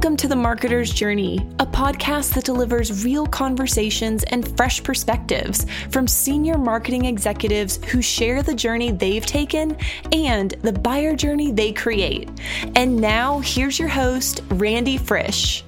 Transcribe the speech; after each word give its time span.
Welcome 0.00 0.16
to 0.16 0.28
The 0.28 0.34
Marketer's 0.34 0.90
Journey, 0.90 1.46
a 1.58 1.66
podcast 1.66 2.32
that 2.32 2.44
delivers 2.44 3.04
real 3.04 3.26
conversations 3.26 4.24
and 4.24 4.56
fresh 4.56 4.82
perspectives 4.82 5.66
from 5.90 6.08
senior 6.08 6.56
marketing 6.56 7.04
executives 7.04 7.78
who 7.84 8.00
share 8.00 8.42
the 8.42 8.54
journey 8.54 8.92
they've 8.92 9.26
taken 9.26 9.76
and 10.10 10.52
the 10.62 10.72
buyer 10.72 11.14
journey 11.14 11.52
they 11.52 11.74
create. 11.74 12.30
And 12.76 12.96
now, 12.96 13.40
here's 13.40 13.78
your 13.78 13.88
host, 13.88 14.40
Randy 14.48 14.96
Frisch. 14.96 15.62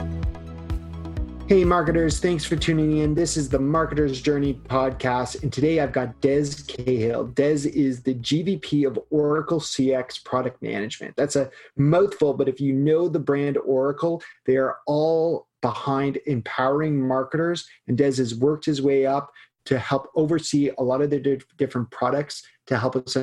Hey, 1.53 1.67
marketers, 1.67 2.19
thanks 2.19 2.47
for 2.47 2.57
tuning 2.57 2.97
in. 2.97 3.15
This 3.15 3.37
is 3.37 3.51
the 3.51 3.59
Marketer's 3.59 4.23
Journey 4.23 4.55
podcast. 4.55 5.43
And 5.43 5.53
today 5.53 5.81
I've 5.81 5.93
got 5.93 6.19
Des 6.23 6.47
Cahill. 6.67 7.27
Des 7.27 7.69
is 7.69 8.03
the 8.03 8.15
GVP 8.15 8.87
of 8.87 8.99
Oracle 9.11 9.61
CX 9.61 10.25
Product 10.25 10.63
Management. 10.63 11.15
That's 11.15 11.37
a 11.37 11.51
mouthful, 11.77 12.33
but 12.33 12.49
if 12.49 12.59
you 12.59 12.73
know 12.73 13.07
the 13.07 13.19
brand 13.19 13.59
Oracle, 13.59 14.23
they 14.47 14.57
are 14.57 14.79
all 14.87 15.47
behind 15.61 16.19
empowering 16.25 17.07
marketers. 17.07 17.69
And 17.87 17.99
Des 17.99 18.17
has 18.17 18.35
worked 18.35 18.65
his 18.65 18.81
way 18.81 19.05
up 19.05 19.31
to 19.67 19.79
help 19.79 20.09
oversee 20.17 20.71
a 20.79 20.83
lot 20.83 21.03
of 21.03 21.11
the 21.11 21.39
different 21.59 21.91
products 21.91 22.43
to 22.69 22.79
help 22.79 22.97
us 22.97 23.15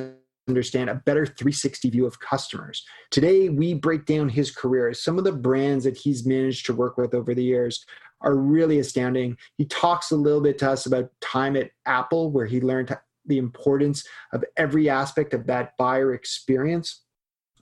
understand 0.47 0.91
a 0.91 0.95
better 0.95 1.25
360 1.25 1.89
view 1.89 2.05
of 2.05 2.19
customers. 2.19 2.85
Today, 3.09 3.49
we 3.49 3.73
break 3.73 4.05
down 4.05 4.29
his 4.29 4.51
career, 4.51 4.93
some 4.93 5.17
of 5.17 5.23
the 5.23 5.31
brands 5.31 5.83
that 5.83 5.97
he's 5.97 6.27
managed 6.27 6.67
to 6.67 6.73
work 6.75 6.97
with 6.97 7.15
over 7.15 7.33
the 7.33 7.43
years, 7.43 7.85
are 8.21 8.35
really 8.35 8.79
astounding. 8.79 9.37
He 9.57 9.65
talks 9.65 10.11
a 10.11 10.15
little 10.15 10.41
bit 10.41 10.57
to 10.59 10.71
us 10.71 10.85
about 10.85 11.11
time 11.21 11.55
at 11.55 11.71
Apple, 11.85 12.31
where 12.31 12.45
he 12.45 12.61
learned 12.61 12.95
the 13.25 13.37
importance 13.37 14.03
of 14.33 14.43
every 14.57 14.89
aspect 14.89 15.33
of 15.33 15.47
that 15.47 15.77
buyer 15.77 16.13
experience. 16.13 17.03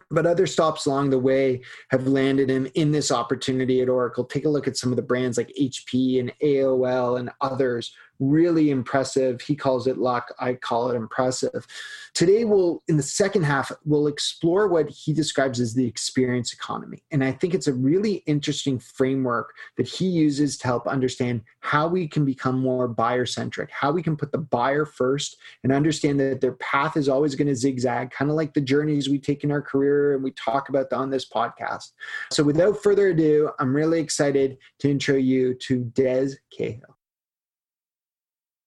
But 0.10 0.26
other 0.26 0.48
stops 0.48 0.86
along 0.86 1.10
the 1.10 1.20
way 1.20 1.62
have 1.90 2.08
landed 2.08 2.50
him 2.50 2.68
in 2.76 2.92
this 2.92 3.12
opportunity 3.12 3.82
at 3.82 3.90
Oracle. 3.90 4.24
Take 4.24 4.46
a 4.46 4.50
look 4.50 4.68
at 4.68 4.78
some 4.78 4.92
of 4.92 4.96
the 4.96 5.02
brands 5.02 5.38
like 5.38 5.52
HP 5.60 6.22
and 6.22 6.32
AOL 6.42 7.20
and 7.20 7.30
others 7.42 7.94
really 8.20 8.72
impressive. 8.72 9.42
He 9.42 9.56
calls 9.56 9.88
it 9.88 9.98
luck. 9.98 10.34
I 10.40 10.54
call 10.54 10.90
it 10.90 10.96
impressive. 10.96 11.68
Today, 12.14 12.46
we'll, 12.46 12.82
in 12.88 12.98
the 12.98 13.04
second 13.04 13.44
half, 13.44 13.72
we'll 13.86 14.08
explore 14.08 14.68
what 14.68 14.90
he 14.90 15.14
describes 15.14 15.60
as 15.60 15.74
the 15.74 15.86
experience 15.86 16.54
economy. 16.54 17.04
And 17.12 17.24
I 17.24 17.32
think 17.32 17.54
it's 17.54 17.68
a 17.68 17.74
really 17.74 18.24
interesting 18.26 18.80
framework 18.80 19.54
that 19.78 19.88
he 19.88 20.08
uses 20.08 20.58
to 20.58 20.68
help 20.68 20.88
understand 20.88 21.44
how 21.60 21.88
we 21.88 22.08
can 22.08 22.26
become 22.26 22.60
more 22.60 22.88
buyer 22.88 23.26
centric, 23.26 23.70
how 23.72 23.92
we 23.92 24.02
can 24.02 24.18
put 24.18 24.32
the 24.32 24.38
buyer 24.38 24.86
first 24.86 25.38
and 25.64 25.72
understand 25.72 26.20
that 26.20 26.42
their 26.42 26.54
path 26.54 26.98
is 26.98 27.08
always 27.08 27.36
going 27.36 27.48
to 27.48 27.56
zigzag, 27.56 28.10
kind 28.10 28.32
of 28.32 28.38
like 28.38 28.54
the 28.54 28.62
journeys 28.62 29.10
we 29.10 29.20
take 29.20 29.44
in 29.44 29.52
our 29.52 29.62
career 29.62 30.16
and 30.16 30.24
we 30.24 30.32
talk 30.32 30.70
about 30.70 30.92
on 30.94 31.10
this 31.10 31.28
podcast. 31.28 31.92
So, 32.32 32.44
without 32.44 32.82
further 32.82 33.10
ado, 33.10 33.52
I'm 33.60 33.76
really 33.76 34.00
excited 34.00 34.58
to 34.80 34.90
intro 34.90 35.16
you 35.16 35.54
to 35.56 35.84
Des 35.84 36.32
Cahill. 36.52 36.97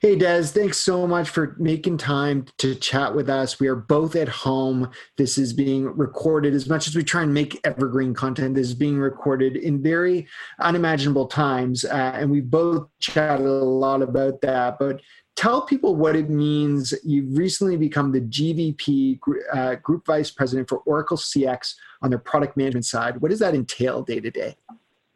Hey, 0.01 0.17
Des, 0.17 0.45
thanks 0.45 0.79
so 0.79 1.07
much 1.07 1.29
for 1.29 1.55
making 1.59 1.99
time 1.99 2.47
to 2.57 2.75
chat 2.75 3.15
with 3.15 3.29
us. 3.29 3.61
We 3.61 3.69
are 3.69 3.77
both 3.77 4.17
at 4.17 4.31
home. 4.31 4.91
This 5.19 5.37
is 5.37 5.53
being 5.53 5.95
recorded 5.95 6.55
as 6.55 6.71
much 6.71 6.89
as 6.89 6.97
we 6.97 7.05
try 7.05 7.23
and 7.23 7.35
make 7.35 7.61
evergreen 7.65 8.15
content. 8.15 8.55
This 8.55 8.69
is 8.69 8.75
being 8.75 8.99
recorded 8.99 9.57
in 9.57 9.83
very 9.83 10.27
unimaginable 10.59 11.27
times. 11.27 11.85
Uh, 11.85 12.13
and 12.15 12.31
we 12.31 12.41
both 12.41 12.89
chatted 13.01 13.45
a 13.45 13.51
lot 13.51 14.01
about 14.01 14.41
that. 14.41 14.79
But 14.79 15.03
tell 15.37 15.67
people 15.67 15.97
what 15.97 16.17
it 16.17 16.31
means. 16.31 16.95
You've 17.05 17.37
recently 17.37 17.77
become 17.77 18.11
the 18.11 18.23
GVP, 18.23 19.19
uh, 19.53 19.75
Group 19.75 20.07
Vice 20.07 20.31
President 20.31 20.67
for 20.67 20.79
Oracle 20.87 21.19
CX 21.19 21.75
on 22.01 22.09
their 22.09 22.19
product 22.19 22.57
management 22.57 22.87
side. 22.87 23.21
What 23.21 23.33
does 23.33 23.41
that 23.41 23.55
entail 23.55 24.01
day 24.01 24.21
to 24.21 24.31
day? 24.31 24.57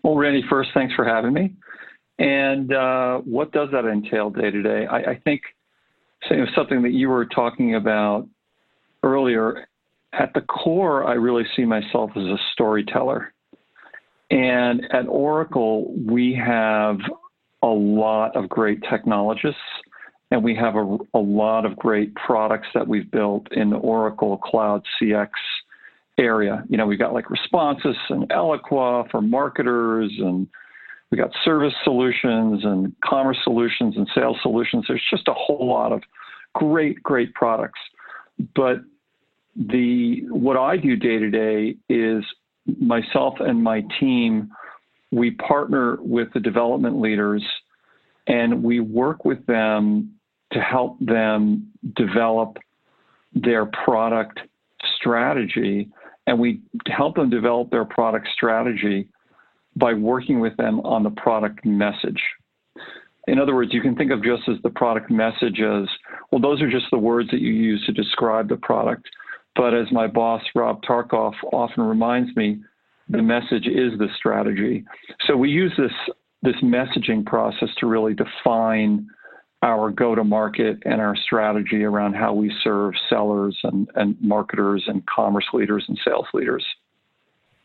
Well, 0.03 0.17
Randy, 0.17 0.45
first, 0.51 0.73
thanks 0.75 0.95
for 0.95 1.07
having 1.07 1.33
me. 1.33 1.55
And 2.19 2.73
uh, 2.73 3.19
what 3.19 3.53
does 3.53 3.69
that 3.73 3.85
entail 3.85 4.31
day 4.31 4.51
to 4.51 4.63
day? 4.63 4.87
I 4.87 5.21
think 5.25 5.43
something 6.55 6.83
that 6.83 6.93
you 6.93 7.09
were 7.09 7.27
talking 7.27 7.75
about 7.75 8.27
earlier. 9.03 9.67
At 10.13 10.33
the 10.33 10.43
core, 10.43 11.05
I 11.05 11.15
really 11.15 11.45
see 11.57 11.65
myself 11.65 12.11
as 12.17 12.23
a 12.23 12.37
storyteller. 12.53 13.33
And 14.31 14.83
at 14.93 15.07
Oracle, 15.09 15.93
we 15.97 16.35
have 16.35 16.99
a 17.63 17.67
lot 17.67 18.37
of 18.37 18.49
great 18.49 18.81
technologists 18.89 19.61
and 20.31 20.43
we 20.43 20.55
have 20.55 20.75
a, 20.75 20.99
a, 21.15 21.19
lot 21.19 21.65
of 21.65 21.77
great 21.77 22.15
products 22.15 22.67
that 22.75 22.87
we've 22.87 23.11
built 23.11 23.47
in 23.53 23.71
the 23.71 23.77
Oracle 23.77 24.39
Cloud 24.39 24.83
CX 25.01 25.29
area. 26.19 26.65
You 26.69 26.77
know, 26.77 26.87
we've 26.87 26.99
got 26.99 27.13
like 27.13 27.27
Responsys 27.27 27.95
and 28.09 28.29
Eloqua 28.31 29.09
for 29.11 29.21
marketers 29.21 30.13
and 30.19 30.49
we 31.15 31.19
got 31.19 31.31
service 31.45 31.75
solutions 31.85 32.65
and 32.65 32.93
commerce 33.05 33.39
solutions 33.45 33.95
and 33.97 34.09
sales 34.17 34.37
solutions. 34.43 34.85
There's 34.89 35.05
just 35.09 35.29
a 35.29 35.33
whole 35.33 35.69
lot 35.69 35.93
of 35.93 36.03
great, 36.55 37.01
great 37.05 37.33
products. 37.35 37.79
But 38.57 38.79
the 39.55 40.25
what 40.29 40.57
I 40.57 40.77
do 40.77 40.97
day 40.97 41.19
to 41.19 41.31
day 41.31 41.77
is 41.89 42.25
myself 42.81 43.35
and 43.39 43.63
my 43.63 43.85
team, 44.01 44.51
we 45.13 45.31
partner 45.31 45.99
with 46.01 46.33
the 46.35 46.41
development 46.41 47.01
leaders 47.01 47.45
and 48.27 48.65
we 48.65 48.81
work 48.81 49.25
with 49.25 49.47
them 49.47 50.15
to 50.53 50.59
help 50.59 50.99
them 50.99 51.71
develop 51.95 52.59
their 53.35 53.67
product 53.67 54.41
strategy 54.97 55.91
and 56.27 56.41
we 56.41 56.61
help 56.89 57.15
them 57.15 57.31
develop 57.31 57.71
their 57.71 57.85
product 57.85 58.27
strategy 58.35 59.09
by 59.77 59.95
working 59.95 60.41
with 60.41 60.57
them 60.57 60.81
on 60.81 61.03
the 61.03 61.11
product 61.11 61.65
message. 61.65 62.21
In 63.27 63.39
other 63.39 63.55
words, 63.55 63.73
you 63.73 63.81
can 63.81 63.97
think 63.97 64.13
of 64.13 64.23
just 64.23 64.43
as 64.49 64.57
the 64.63 64.71
product 64.71 65.11
message 65.11 65.61
as 65.61 65.89
well, 66.31 66.41
those 66.41 66.61
are 66.61 66.71
just 66.71 66.87
the 66.91 66.99
words 66.99 67.31
that 67.31 67.41
you 67.41 67.53
use 67.53 67.85
to 67.87 67.93
describe 67.93 68.49
the 68.49 68.57
product. 68.57 69.09
But 69.57 69.73
as 69.73 69.87
my 69.93 70.07
boss, 70.07 70.43
Rob 70.55 70.83
Tarkoff, 70.83 71.35
often 71.53 71.85
reminds 71.85 72.35
me, 72.37 72.61
the 73.09 73.23
message 73.23 73.67
is 73.67 73.99
the 73.99 74.09
strategy. 74.17 74.85
So 75.27 75.37
we 75.37 75.51
use 75.51 75.73
this, 75.79 75.93
this 76.43 76.57
messaging 76.63 77.25
process 77.25 77.69
to 77.79 77.87
really 77.87 78.15
define 78.15 79.07
our 79.63 79.91
go 79.91 80.15
to 80.15 80.25
market 80.25 80.79
and 80.85 81.01
our 81.01 81.17
strategy 81.17 81.85
around 81.85 82.15
how 82.15 82.35
we 82.35 82.53
serve 82.63 82.93
sellers 83.09 83.59
and, 83.63 83.89
and 83.95 84.17
marketers 84.21 84.85
and 84.87 85.03
commerce 85.07 85.47
leaders 85.55 85.85
and 85.89 85.99
sales 86.05 86.27
leaders. 86.35 86.65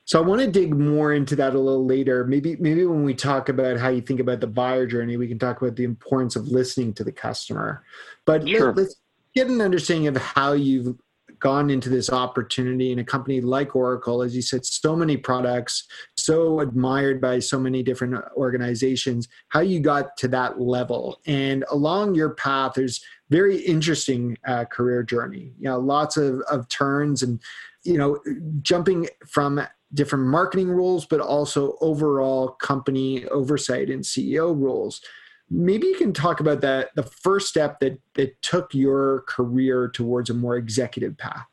So 0.09 0.18
I 0.18 0.25
want 0.25 0.42
to 0.42 0.47
dig 0.47 0.75
more 0.75 1.14
into 1.14 1.36
that 1.36 1.53
a 1.53 1.59
little 1.59 1.86
later. 1.86 2.25
Maybe 2.25 2.56
maybe 2.59 2.84
when 2.84 3.03
we 3.03 3.14
talk 3.14 3.47
about 3.47 3.78
how 3.78 3.90
you 3.90 4.02
think 4.02 4.20
about 4.20 4.40
the 4.40 4.47
buyer 4.47 4.88
journey, 4.88 5.18
we 5.18 5.28
can 5.28 5.38
talk 5.38 5.62
about 5.62 5.75
the 5.75 5.84
importance 5.84 6.36
of 6.36 6.47
listening 6.47 6.96
to 6.96 7.03
the 7.03 7.12
customer. 7.12 7.84
But 8.25 8.50
sure. 8.50 8.74
let, 8.74 8.88
us 8.88 8.96
get 9.36 9.50
an 9.50 9.62
understanding 9.62 10.08
of 10.08 10.18
how 10.18 10.53
you've 10.53 10.97
gone 11.38 11.70
into 11.70 11.90
this 11.90 12.09
opportunity 12.09 12.92
in 12.92 12.97
a 12.97 13.03
company 13.03 13.40
like 13.40 13.75
Oracle, 13.75 14.24
as 14.24 14.36
you 14.36 14.42
said, 14.42 14.66
so 14.66 14.96
many 14.96 15.16
products, 15.16 15.88
so 16.18 16.59
admired 16.59 17.22
by 17.22 17.38
so 17.38 17.59
many 17.59 17.84
different 17.84 18.16
organizations, 18.36 19.28
how 19.50 19.59
you 19.59 19.80
got 19.80 20.18
to 20.18 20.28
that 20.30 20.59
level. 20.59 21.20
And 21.28 21.66
along 21.70 22.16
your 22.16 22.31
path, 22.31 22.74
there's 22.76 23.00
very 23.30 23.58
interesting 23.58 24.40
uh, 24.47 24.66
career 24.66 25.03
journey. 25.03 25.53
You 25.59 25.70
know, 25.70 25.80
lots 25.80 26.18
of, 26.18 26.41
of 26.50 26.68
turns 26.68 27.22
and, 27.22 27.40
you 27.84 28.00
know, 28.00 28.20
jumping 28.64 29.08
from 29.28 29.62
different 29.94 30.26
marketing 30.26 30.70
roles, 30.70 31.06
but 31.06 31.20
also 31.20 31.76
overall 31.82 32.50
company 32.50 33.26
oversight 33.26 33.90
and 33.90 34.04
CEO 34.04 34.58
roles. 34.58 35.02
Maybe 35.50 35.88
you 35.88 35.96
can 35.96 36.14
talk 36.14 36.40
about 36.40 36.62
that 36.62 36.90
the 36.96 37.04
first 37.04 37.48
step 37.48 37.80
that 37.80 38.00
that 38.14 38.40
took 38.42 38.74
your 38.74 39.22
career 39.22 39.90
towards 39.90 40.30
a 40.30 40.34
more 40.34 40.58
executive 40.58 41.18
path. 41.18 41.47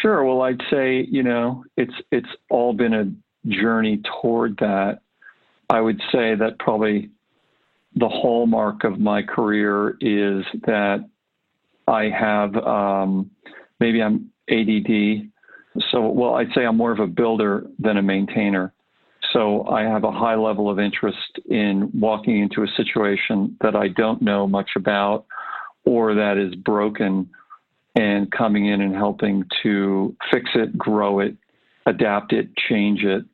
Sure. 0.00 0.24
Well, 0.24 0.42
I'd 0.42 0.62
say 0.70 1.06
you 1.10 1.22
know 1.22 1.64
it's 1.76 1.94
it's 2.10 2.30
all 2.50 2.72
been 2.72 2.94
a 2.94 3.12
journey 3.48 4.00
toward 4.20 4.56
that. 4.58 5.00
I 5.68 5.80
would 5.80 6.00
say 6.10 6.34
that 6.34 6.58
probably 6.58 7.10
the 7.94 8.08
hallmark 8.08 8.84
of 8.84 8.98
my 8.98 9.22
career 9.22 9.96
is 10.00 10.44
that 10.66 11.06
I 11.86 12.04
have 12.04 12.56
um, 12.56 13.30
maybe 13.80 14.02
I'm 14.02 14.30
ADD 14.50 15.31
so, 15.90 16.08
well, 16.08 16.34
I'd 16.34 16.52
say 16.54 16.64
I'm 16.64 16.76
more 16.76 16.92
of 16.92 16.98
a 16.98 17.06
builder 17.06 17.66
than 17.78 17.96
a 17.96 18.02
maintainer. 18.02 18.72
So 19.32 19.66
I 19.66 19.82
have 19.82 20.04
a 20.04 20.12
high 20.12 20.34
level 20.34 20.68
of 20.68 20.78
interest 20.78 21.38
in 21.46 21.90
walking 21.94 22.40
into 22.40 22.62
a 22.62 22.66
situation 22.76 23.56
that 23.62 23.74
I 23.74 23.88
don't 23.88 24.20
know 24.20 24.46
much 24.46 24.70
about 24.76 25.26
or 25.84 26.14
that 26.14 26.36
is 26.36 26.54
broken 26.54 27.30
and 27.94 28.30
coming 28.30 28.66
in 28.66 28.80
and 28.80 28.94
helping 28.94 29.44
to 29.62 30.14
fix 30.30 30.50
it, 30.54 30.76
grow 30.76 31.20
it, 31.20 31.36
adapt 31.86 32.32
it, 32.32 32.48
change 32.56 33.04
it. 33.04 33.24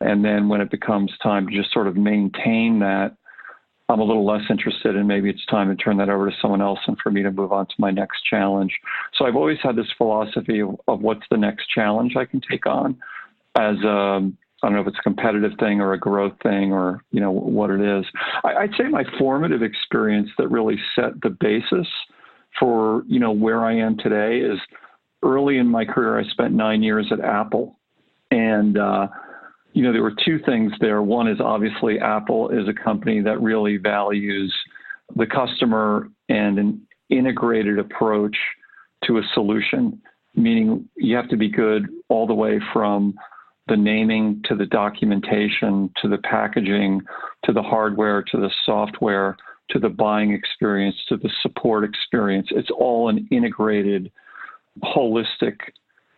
And 0.00 0.24
then 0.24 0.48
when 0.48 0.60
it 0.60 0.70
becomes 0.70 1.12
time 1.22 1.46
to 1.48 1.54
just 1.54 1.72
sort 1.72 1.86
of 1.86 1.96
maintain 1.96 2.80
that, 2.80 3.16
I'm 3.92 4.00
a 4.00 4.04
little 4.04 4.26
less 4.26 4.42
interested, 4.48 4.96
and 4.96 5.06
maybe 5.06 5.28
it's 5.28 5.44
time 5.46 5.68
to 5.68 5.76
turn 5.76 5.98
that 5.98 6.08
over 6.08 6.30
to 6.30 6.36
someone 6.40 6.62
else 6.62 6.78
and 6.86 6.96
for 7.02 7.10
me 7.10 7.22
to 7.22 7.30
move 7.30 7.52
on 7.52 7.66
to 7.66 7.74
my 7.78 7.90
next 7.90 8.22
challenge. 8.28 8.72
So 9.16 9.26
I've 9.26 9.36
always 9.36 9.58
had 9.62 9.76
this 9.76 9.86
philosophy 9.96 10.60
of, 10.60 10.76
of 10.88 11.00
what's 11.00 11.24
the 11.30 11.36
next 11.36 11.68
challenge 11.68 12.16
I 12.16 12.24
can 12.24 12.40
take 12.50 12.66
on 12.66 12.96
as 13.56 13.76
a 13.84 14.32
I 14.62 14.68
don't 14.68 14.76
know 14.76 14.82
if 14.82 14.86
it's 14.86 14.98
a 14.98 15.02
competitive 15.02 15.52
thing 15.58 15.80
or 15.80 15.92
a 15.92 15.98
growth 15.98 16.34
thing 16.42 16.72
or 16.72 17.02
you 17.10 17.20
know 17.20 17.32
what 17.32 17.70
it 17.70 17.80
is. 17.80 18.04
I, 18.44 18.54
I'd 18.54 18.70
say 18.78 18.84
my 18.88 19.04
formative 19.18 19.62
experience 19.62 20.30
that 20.38 20.48
really 20.48 20.76
set 20.94 21.20
the 21.22 21.30
basis 21.30 21.86
for 22.58 23.02
you 23.08 23.18
know 23.18 23.32
where 23.32 23.64
I 23.64 23.76
am 23.76 23.96
today 23.98 24.38
is 24.38 24.58
early 25.24 25.58
in 25.58 25.66
my 25.66 25.84
career. 25.84 26.18
I 26.18 26.24
spent 26.30 26.54
nine 26.54 26.82
years 26.82 27.08
at 27.10 27.20
Apple, 27.20 27.78
and 28.30 28.78
uh, 28.78 29.08
you 29.72 29.82
know 29.82 29.92
there 29.92 30.02
were 30.02 30.14
two 30.24 30.38
things 30.44 30.72
there. 30.80 31.02
One 31.02 31.28
is 31.28 31.40
obviously 31.40 31.98
Apple 31.98 32.50
is 32.50 32.68
a 32.68 32.84
company 32.84 33.20
that 33.22 33.40
really 33.40 33.76
values 33.76 34.54
the 35.16 35.26
customer 35.26 36.08
and 36.28 36.58
an 36.58 36.86
integrated 37.10 37.78
approach 37.78 38.36
to 39.04 39.18
a 39.18 39.22
solution, 39.34 40.00
meaning 40.34 40.88
you 40.96 41.16
have 41.16 41.28
to 41.28 41.36
be 41.36 41.48
good 41.48 41.88
all 42.08 42.26
the 42.26 42.34
way 42.34 42.60
from 42.72 43.14
the 43.68 43.76
naming 43.76 44.42
to 44.44 44.56
the 44.56 44.66
documentation 44.66 45.90
to 46.00 46.08
the 46.08 46.18
packaging 46.18 47.00
to 47.44 47.52
the 47.52 47.62
hardware 47.62 48.22
to 48.22 48.38
the 48.38 48.50
software 48.66 49.36
to 49.70 49.78
the 49.78 49.88
buying 49.88 50.32
experience 50.32 50.96
to 51.08 51.16
the 51.16 51.30
support 51.42 51.84
experience. 51.84 52.48
It's 52.50 52.70
all 52.70 53.08
an 53.08 53.26
integrated, 53.30 54.10
holistic 54.82 55.56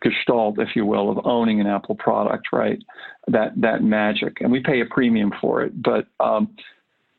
gestalt, 0.01 0.59
if 0.59 0.75
you 0.75 0.85
will, 0.85 1.09
of 1.09 1.25
owning 1.25 1.59
an 1.61 1.67
Apple 1.67 1.95
product, 1.95 2.47
right? 2.51 2.81
That 3.27 3.53
that 3.61 3.83
magic, 3.83 4.41
and 4.41 4.51
we 4.51 4.61
pay 4.61 4.81
a 4.81 4.85
premium 4.85 5.31
for 5.41 5.63
it. 5.63 5.81
But 5.81 6.07
um, 6.19 6.55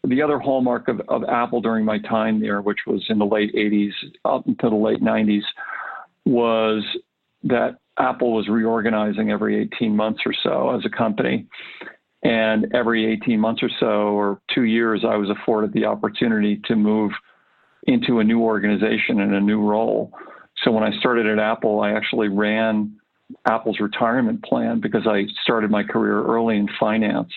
the 0.05 0.23
other 0.23 0.39
hallmark 0.39 0.89
of, 0.89 1.01
of 1.09 1.25
Apple 1.25 1.61
during 1.61 1.85
my 1.85 1.99
time 1.99 2.41
there, 2.41 2.61
which 2.61 2.81
was 2.87 3.05
in 3.09 3.19
the 3.19 3.27
late 3.27 3.55
80s 3.55 3.93
up 4.25 4.47
until 4.47 4.71
the 4.71 4.77
late 4.77 5.03
90s, 5.03 5.43
was 6.25 6.85
that 7.45 7.79
Apple 7.99 8.33
was 8.33 8.49
reorganizing 8.49 9.31
every 9.31 9.61
18 9.63 9.97
months 9.97 10.21
or 10.27 10.35
so 10.43 10.71
as 10.77 10.85
a 10.85 10.91
company. 10.91 11.47
And 12.23 12.73
every 12.75 13.07
18 13.13 13.39
months 13.39 13.63
or 13.63 13.71
so, 13.79 13.87
or 13.87 14.41
two 14.53 14.65
years, 14.65 15.05
I 15.07 15.17
was 15.17 15.31
afforded 15.31 15.73
the 15.73 15.85
opportunity 15.85 16.61
to 16.65 16.75
move 16.75 17.13
into 17.85 18.19
a 18.19 18.25
new 18.25 18.41
organization 18.41 19.21
and 19.21 19.35
a 19.35 19.41
new 19.41 19.61
role. 19.61 20.13
So 20.63 20.71
when 20.71 20.85
I 20.85 20.97
started 20.99 21.27
at 21.27 21.39
Apple, 21.39 21.81
I 21.81 21.93
actually 21.93 22.29
ran 22.29 22.97
Apple's 23.47 23.81
retirement 23.81 24.43
plan 24.45 24.81
because 24.81 25.07
I 25.07 25.25
started 25.43 25.71
my 25.71 25.83
career 25.83 26.23
early 26.25 26.57
in 26.57 26.69
finance. 26.79 27.33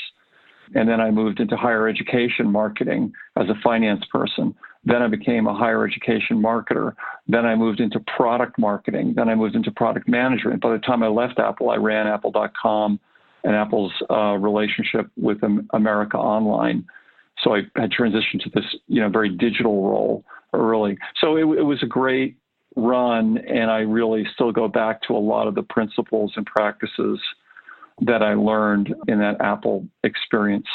And 0.76 0.88
then 0.88 1.02
I 1.02 1.10
moved 1.10 1.40
into 1.40 1.58
higher 1.58 1.88
education 1.88 2.52
marketing 2.52 3.12
as 3.36 3.50
a 3.50 3.56
finance 3.64 4.04
person. 4.12 4.54
Then 4.86 5.02
I 5.02 5.08
became 5.08 5.48
a 5.48 5.54
higher 5.54 5.86
education 5.86 6.42
marketer. 6.42 6.94
Then 7.28 7.46
I 7.46 7.56
moved 7.56 7.80
into 7.80 8.00
product 8.16 8.58
marketing. 8.60 9.14
Then 9.16 9.30
I 9.30 9.36
moved 9.36 9.56
into 9.56 9.72
product 9.72 10.08
management. 10.08 10.62
By 10.62 10.72
the 10.74 10.80
time 10.80 11.02
I 11.02 11.08
left 11.08 11.40
Apple, 11.40 11.72
I 11.72 11.76
ran 11.76 12.08
Apple.com 12.08 13.00
and 13.44 13.56
Apple's 13.56 13.92
uh, 14.10 14.38
relationship 14.38 15.08
with 15.18 15.40
America 15.74 16.18
Online. 16.18 16.86
So 17.44 17.56
I 17.56 17.62
had 17.76 17.92
transitioned 17.92 18.44
to 18.44 18.50
this, 18.54 18.66
you 18.88 19.02
know, 19.02 19.10
very 19.10 19.30
digital 19.30 19.88
role 19.88 20.24
early. 20.54 20.98
So 21.20 21.36
it, 21.36 21.42
it 21.58 21.64
was 21.64 21.82
a 21.82 21.88
great 21.88 22.38
run, 22.80 23.38
and 23.40 23.70
I 23.70 23.80
really 23.80 24.26
still 24.34 24.52
go 24.52 24.68
back 24.68 25.02
to 25.04 25.14
a 25.14 25.20
lot 25.20 25.48
of 25.48 25.56
the 25.56 25.64
principles 25.64 26.34
and 26.36 26.46
practices 26.46 27.20
that 28.02 28.24
I 28.24 28.34
learned 28.34 28.96
in 29.08 29.20
that 29.20 29.42
Apple 29.42 29.88
experience. 30.04 30.68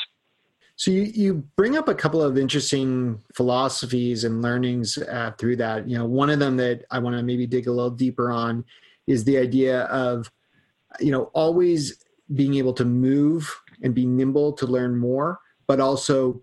So 0.76 0.90
you, 0.90 1.02
you 1.02 1.34
bring 1.56 1.76
up 1.76 1.88
a 1.88 1.94
couple 1.94 2.22
of 2.22 2.36
interesting 2.36 3.20
philosophies 3.34 4.24
and 4.24 4.42
learnings 4.42 4.98
uh, 4.98 5.32
through 5.38 5.56
that. 5.56 5.88
You 5.88 5.96
know, 5.98 6.04
one 6.04 6.30
of 6.30 6.40
them 6.40 6.56
that 6.56 6.84
I 6.90 6.98
want 6.98 7.16
to 7.16 7.22
maybe 7.22 7.46
dig 7.46 7.68
a 7.68 7.72
little 7.72 7.90
deeper 7.90 8.32
on 8.32 8.64
is 9.06 9.24
the 9.24 9.38
idea 9.38 9.82
of, 9.84 10.30
you 10.98 11.12
know, 11.12 11.24
always 11.32 12.04
being 12.34 12.54
able 12.54 12.72
to 12.74 12.84
move 12.84 13.54
and 13.82 13.94
be 13.94 14.04
nimble 14.04 14.52
to 14.54 14.66
learn 14.66 14.96
more, 14.96 15.38
but 15.66 15.78
also 15.78 16.42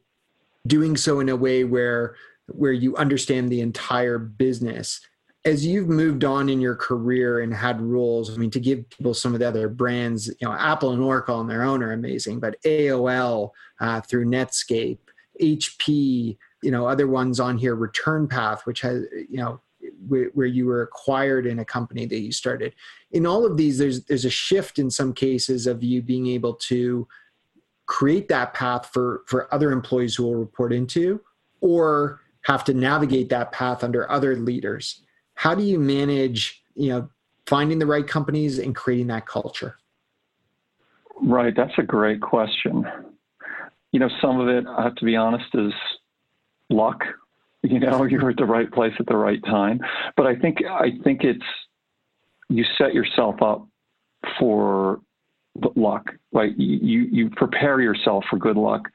doing 0.66 0.96
so 0.96 1.20
in 1.20 1.30
a 1.30 1.36
way 1.36 1.64
where 1.64 2.16
where 2.48 2.74
you 2.74 2.96
understand 2.98 3.50
the 3.50 3.62
entire 3.62 4.18
business 4.18 5.02
as 5.44 5.66
you've 5.66 5.90
moved 5.90 6.24
on 6.24 6.50
in 6.50 6.62
your 6.62 6.76
career 6.76 7.40
and 7.40 7.54
had 7.54 7.82
roles, 7.82 8.34
I 8.34 8.38
mean, 8.38 8.52
to 8.52 8.60
give 8.60 8.88
people 8.90 9.14
some 9.14 9.34
of 9.34 9.40
the 9.40 9.48
other 9.48 9.70
brands, 9.70 10.28
you 10.28 10.48
know, 10.48 10.54
Apple 10.54 10.92
and 10.92 11.02
Oracle 11.02 11.36
on 11.36 11.48
their 11.48 11.64
own 11.64 11.82
are 11.82 11.94
amazing, 11.94 12.40
but 12.40 12.62
AOL 12.64 13.50
uh, 13.80 14.02
through 14.02 14.26
Netscape, 14.26 15.00
HP, 15.42 16.38
you 16.62 16.72
know, 16.72 16.86
other 16.88 17.08
ones 17.08 17.40
on 17.40 17.58
here, 17.58 17.76
Return 17.76 18.28
Path, 18.28 18.68
which 18.68 18.82
has, 18.82 19.04
you 19.30 19.38
know, 19.38 19.60
where, 20.08 20.30
where 20.36 20.48
you 20.48 20.68
were 20.68 20.84
acquired 20.84 21.48
in 21.48 21.58
a 21.60 21.66
company 21.66 22.06
that 22.06 22.20
you 22.20 22.32
started. 22.32 22.76
In 23.12 23.26
all 23.26 23.44
of 23.44 23.58
these, 23.58 23.80
there's 23.80 24.04
there's 24.06 24.26
a 24.26 24.30
shift 24.30 24.78
in 24.78 24.92
some 24.92 25.12
cases 25.12 25.66
of 25.66 25.84
you 25.84 26.04
being 26.04 26.28
able 26.28 26.54
to 26.54 27.08
create 27.88 28.28
that 28.28 28.54
path 28.54 28.92
for 28.94 29.24
for 29.26 29.52
other 29.52 29.72
employees 29.72 30.16
who 30.16 30.24
will 30.24 30.36
report 30.36 30.72
into, 30.72 31.20
or 31.62 32.22
have 32.44 32.64
to 32.66 32.76
navigate 32.76 33.30
that 33.30 33.52
path 33.52 33.84
under 33.84 34.10
other 34.12 34.36
leaders 34.36 35.02
how 35.42 35.56
do 35.56 35.64
you 35.64 35.80
manage 35.80 36.62
you 36.76 36.90
know 36.90 37.10
finding 37.48 37.80
the 37.80 37.86
right 37.88 38.08
companies 38.08 38.60
and 38.60 38.76
creating 38.76 39.08
that 39.08 39.26
culture? 39.26 39.76
Right. 41.20 41.56
That's 41.56 41.74
a 41.80 41.82
great 41.84 42.22
question. 42.22 42.86
You 43.92 44.00
know 44.02 44.10
some 44.22 44.40
of 44.40 44.48
it 44.48 44.66
i 44.68 44.84
have 44.84 44.96
to 44.96 45.06
be 45.06 45.16
honest 45.16 45.46
is 45.56 45.74
luck. 46.70 47.02
You 47.64 47.80
know 47.80 48.06
you're 48.06 48.32
at 48.32 48.38
the 48.38 48.46
right 48.46 48.72
place 48.72 48.94
at 49.00 49.06
the 49.06 49.16
right 49.16 49.44
time. 49.46 49.82
But 50.18 50.26
i 50.26 50.36
think 50.36 50.58
i 50.68 50.90
think 51.04 51.24
it's 51.24 51.52
you 52.50 52.64
set 52.76 52.92
yourself 52.96 53.40
up 53.42 53.68
for 54.40 55.00
luck. 55.76 56.06
Right 56.32 56.58
you 56.58 57.08
you 57.12 57.30
prepare 57.30 57.80
yourself 57.80 58.24
for 58.30 58.38
good 58.38 58.58
luck. 58.58 58.90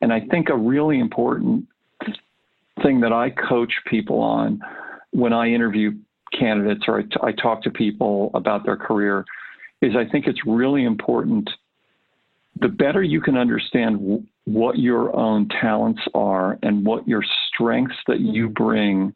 And 0.00 0.12
i 0.12 0.20
think 0.30 0.50
a 0.50 0.56
really 0.56 1.00
important 1.00 1.66
thing 2.82 3.00
that 3.00 3.12
i 3.12 3.30
coach 3.30 3.74
people 3.90 4.20
on 4.20 4.60
when 5.12 5.32
I 5.32 5.48
interview 5.48 5.92
candidates 6.38 6.84
or 6.88 6.98
I, 6.98 7.02
t- 7.02 7.20
I 7.22 7.32
talk 7.32 7.62
to 7.62 7.70
people 7.70 8.30
about 8.34 8.64
their 8.64 8.76
career 8.76 9.24
is 9.80 9.92
I 9.96 10.10
think 10.10 10.26
it's 10.26 10.40
really 10.46 10.84
important. 10.84 11.48
The 12.60 12.68
better 12.68 13.02
you 13.02 13.20
can 13.20 13.36
understand 13.36 13.98
w- 13.98 14.24
what 14.44 14.78
your 14.78 15.14
own 15.14 15.48
talents 15.48 16.02
are 16.14 16.58
and 16.62 16.84
what 16.84 17.06
your 17.06 17.22
strengths 17.48 17.96
that 18.06 18.18
mm-hmm. 18.18 18.34
you 18.34 18.48
bring, 18.48 19.14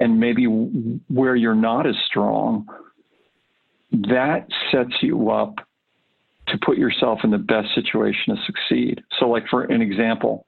and 0.00 0.20
maybe 0.20 0.44
w- 0.44 1.00
where 1.08 1.36
you're 1.36 1.54
not 1.54 1.86
as 1.86 1.96
strong, 2.06 2.66
that 3.92 4.46
sets 4.70 4.94
you 5.02 5.30
up 5.30 5.56
to 6.48 6.58
put 6.64 6.78
yourself 6.78 7.20
in 7.24 7.30
the 7.30 7.38
best 7.38 7.74
situation 7.74 8.34
to 8.34 8.42
succeed. 8.44 9.02
So, 9.18 9.28
like 9.28 9.44
for 9.48 9.64
an 9.64 9.82
example, 9.82 10.46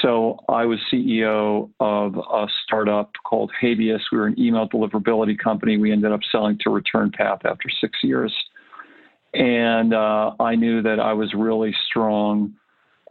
so 0.00 0.38
I 0.48 0.64
was 0.64 0.78
CEO 0.92 1.70
of 1.80 2.16
a 2.16 2.46
startup 2.64 3.10
called 3.24 3.50
Habeas. 3.60 4.02
We 4.12 4.18
were 4.18 4.26
an 4.26 4.38
email 4.38 4.68
deliverability 4.68 5.38
company. 5.38 5.76
We 5.76 5.92
ended 5.92 6.12
up 6.12 6.20
selling 6.30 6.58
to 6.60 6.70
Return 6.70 7.10
Path 7.10 7.40
after 7.44 7.68
six 7.80 7.98
years. 8.02 8.32
And 9.32 9.94
uh, 9.94 10.32
I 10.38 10.54
knew 10.54 10.82
that 10.82 11.00
I 11.00 11.12
was 11.12 11.32
really 11.34 11.74
strong 11.88 12.54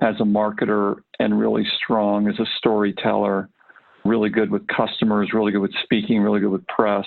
as 0.02 0.16
a 0.20 0.24
marketer 0.24 0.98
and 1.20 1.38
really 1.38 1.66
strong 1.84 2.28
as 2.28 2.40
a 2.40 2.46
storyteller, 2.58 3.50
really 4.06 4.30
good 4.30 4.50
with 4.50 4.66
customers, 4.68 5.32
really 5.34 5.52
good 5.52 5.62
with 5.62 5.74
speaking, 5.84 6.22
really 6.22 6.40
good 6.40 6.52
with 6.52 6.66
press. 6.68 7.06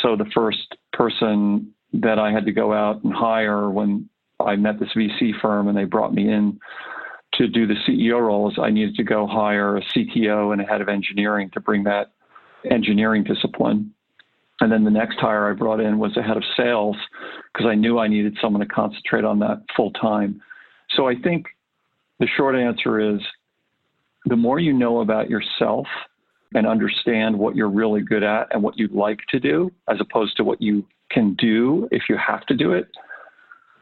So 0.00 0.16
the 0.16 0.30
first 0.34 0.76
person 0.92 1.72
that 1.92 2.18
I 2.18 2.32
had 2.32 2.46
to 2.46 2.52
go 2.52 2.72
out 2.72 3.04
and 3.04 3.12
hire 3.12 3.70
when 3.70 4.08
I 4.46 4.56
met 4.56 4.78
this 4.80 4.90
VC 4.96 5.38
firm 5.40 5.68
and 5.68 5.76
they 5.76 5.84
brought 5.84 6.14
me 6.14 6.30
in 6.30 6.58
to 7.34 7.48
do 7.48 7.66
the 7.66 7.76
CEO 7.86 8.20
roles, 8.20 8.58
I 8.58 8.70
needed 8.70 8.94
to 8.96 9.04
go 9.04 9.26
hire 9.26 9.76
a 9.76 9.80
CTO 9.80 10.52
and 10.52 10.60
a 10.60 10.64
head 10.64 10.80
of 10.80 10.88
engineering 10.88 11.50
to 11.54 11.60
bring 11.60 11.84
that 11.84 12.12
engineering 12.70 13.24
discipline. 13.24 13.92
And 14.60 14.70
then 14.70 14.84
the 14.84 14.90
next 14.90 15.18
hire 15.18 15.50
I 15.50 15.54
brought 15.54 15.80
in 15.80 15.98
was 15.98 16.16
a 16.16 16.22
head 16.22 16.36
of 16.36 16.44
sales 16.56 16.96
because 17.52 17.66
I 17.66 17.74
knew 17.74 17.98
I 17.98 18.06
needed 18.06 18.36
someone 18.40 18.60
to 18.60 18.66
concentrate 18.66 19.24
on 19.24 19.38
that 19.40 19.62
full 19.74 19.90
time. 19.92 20.40
So 20.90 21.08
I 21.08 21.14
think 21.16 21.46
the 22.20 22.28
short 22.36 22.54
answer 22.54 23.00
is 23.00 23.20
the 24.26 24.36
more 24.36 24.58
you 24.58 24.72
know 24.72 25.00
about 25.00 25.30
yourself 25.30 25.86
and 26.54 26.66
understand 26.66 27.38
what 27.38 27.56
you're 27.56 27.70
really 27.70 28.02
good 28.02 28.22
at 28.22 28.48
and 28.52 28.62
what 28.62 28.78
you'd 28.78 28.92
like 28.92 29.20
to 29.30 29.40
do, 29.40 29.72
as 29.88 29.96
opposed 30.00 30.36
to 30.36 30.44
what 30.44 30.60
you 30.60 30.86
can 31.10 31.34
do 31.34 31.88
if 31.90 32.02
you 32.08 32.16
have 32.16 32.44
to 32.46 32.54
do 32.54 32.72
it, 32.72 32.88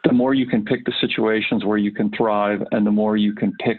the 0.04 0.12
more 0.12 0.34
you 0.34 0.46
can 0.46 0.64
pick 0.64 0.84
the 0.84 0.92
situations 1.00 1.64
where 1.64 1.78
you 1.78 1.92
can 1.92 2.10
thrive 2.16 2.62
and 2.72 2.86
the 2.86 2.90
more 2.90 3.16
you 3.16 3.34
can 3.34 3.52
pick 3.64 3.78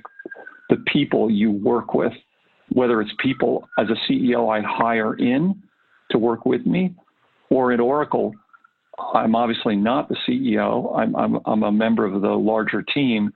the 0.69 0.77
people 0.87 1.29
you 1.29 1.51
work 1.51 1.93
with, 1.93 2.13
whether 2.71 3.01
it's 3.01 3.11
people 3.19 3.67
as 3.77 3.87
a 3.89 4.11
CEO 4.11 4.49
I 4.49 4.61
hire 4.65 5.15
in 5.15 5.61
to 6.11 6.17
work 6.17 6.45
with 6.45 6.65
me, 6.65 6.93
or 7.49 7.71
at 7.71 7.79
Oracle, 7.79 8.33
I'm 9.13 9.35
obviously 9.35 9.75
not 9.75 10.09
the 10.09 10.17
CEO. 10.27 10.95
I'm, 10.97 11.15
I'm, 11.15 11.39
I'm 11.45 11.63
a 11.63 11.71
member 11.71 12.05
of 12.05 12.21
the 12.21 12.29
larger 12.29 12.81
team. 12.81 13.31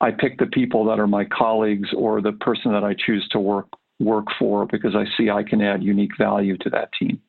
I 0.00 0.10
pick 0.10 0.38
the 0.38 0.46
people 0.46 0.84
that 0.86 1.00
are 1.00 1.06
my 1.06 1.24
colleagues 1.24 1.88
or 1.96 2.20
the 2.20 2.32
person 2.32 2.72
that 2.72 2.84
I 2.84 2.94
choose 2.94 3.26
to 3.32 3.40
work 3.40 3.66
work 4.00 4.26
for 4.38 4.64
because 4.66 4.94
I 4.94 5.04
see 5.16 5.28
I 5.28 5.42
can 5.42 5.60
add 5.60 5.82
unique 5.82 6.16
value 6.16 6.56
to 6.58 6.70
that 6.70 6.90
team. 6.96 7.20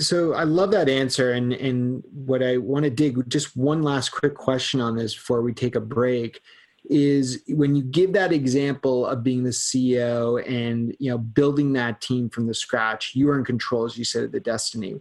So 0.00 0.34
I 0.34 0.44
love 0.44 0.70
that 0.70 0.88
answer, 0.88 1.32
and 1.32 1.52
and 1.52 2.02
what 2.12 2.42
I 2.42 2.58
want 2.58 2.84
to 2.84 2.90
dig 2.90 3.28
just 3.28 3.56
one 3.56 3.82
last 3.82 4.10
quick 4.10 4.34
question 4.34 4.80
on 4.80 4.96
this 4.96 5.14
before 5.14 5.42
we 5.42 5.52
take 5.52 5.74
a 5.74 5.80
break 5.80 6.40
is 6.90 7.42
when 7.48 7.74
you 7.74 7.82
give 7.82 8.12
that 8.12 8.32
example 8.32 9.06
of 9.06 9.22
being 9.22 9.42
the 9.42 9.50
CEO 9.50 10.46
and 10.46 10.94
you 10.98 11.10
know 11.10 11.18
building 11.18 11.72
that 11.72 12.00
team 12.00 12.28
from 12.28 12.46
the 12.46 12.54
scratch, 12.54 13.14
you 13.14 13.28
are 13.30 13.38
in 13.38 13.44
control, 13.44 13.84
as 13.84 13.98
you 13.98 14.04
said, 14.04 14.24
of 14.24 14.32
the 14.32 14.40
destiny. 14.40 14.94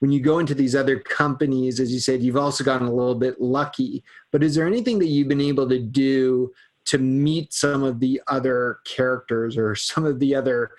When 0.00 0.12
you 0.12 0.20
go 0.20 0.38
into 0.38 0.54
these 0.54 0.76
other 0.76 1.00
companies, 1.00 1.80
as 1.80 1.92
you 1.92 1.98
said, 1.98 2.22
you've 2.22 2.36
also 2.36 2.62
gotten 2.62 2.86
a 2.86 2.94
little 2.94 3.16
bit 3.16 3.40
lucky. 3.40 4.04
But 4.30 4.44
is 4.44 4.54
there 4.54 4.66
anything 4.66 4.98
that 5.00 5.08
you've 5.08 5.26
been 5.28 5.40
able 5.40 5.68
to 5.68 5.80
do 5.80 6.52
to 6.86 6.98
meet 6.98 7.52
some 7.52 7.82
of 7.82 8.00
the 8.00 8.20
other 8.28 8.78
characters 8.86 9.56
or 9.56 9.74
some 9.74 10.04
of 10.04 10.20
the 10.20 10.34
other 10.34 10.70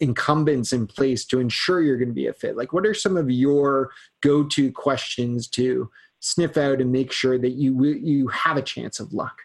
incumbents 0.00 0.72
in 0.72 0.86
place 0.86 1.24
to 1.26 1.40
ensure 1.40 1.80
you're 1.80 1.96
going 1.96 2.08
to 2.08 2.14
be 2.14 2.26
a 2.26 2.32
fit? 2.32 2.56
Like, 2.56 2.72
what 2.72 2.86
are 2.86 2.94
some 2.94 3.16
of 3.16 3.30
your 3.30 3.90
go-to 4.20 4.70
questions 4.72 5.46
to 5.48 5.90
sniff 6.20 6.56
out 6.56 6.80
and 6.80 6.90
make 6.90 7.12
sure 7.12 7.38
that 7.38 7.50
you 7.50 7.84
you 7.84 8.28
have 8.28 8.56
a 8.56 8.62
chance 8.62 9.00
of 9.00 9.12
luck? 9.12 9.42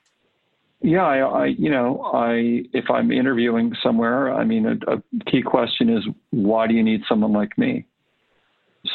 Yeah, 0.82 1.04
I, 1.04 1.18
I, 1.18 1.46
you 1.46 1.70
know, 1.70 2.02
I 2.14 2.64
if 2.74 2.90
I'm 2.90 3.12
interviewing 3.12 3.76
somewhere, 3.84 4.34
I 4.34 4.46
mean, 4.46 4.66
a, 4.66 4.94
a, 4.94 5.02
key 5.30 5.42
question 5.42 5.90
is 5.90 6.06
why 6.30 6.68
do 6.68 6.74
you 6.74 6.84
need 6.84 7.02
someone 7.08 7.34
like 7.34 7.58
me? 7.58 7.86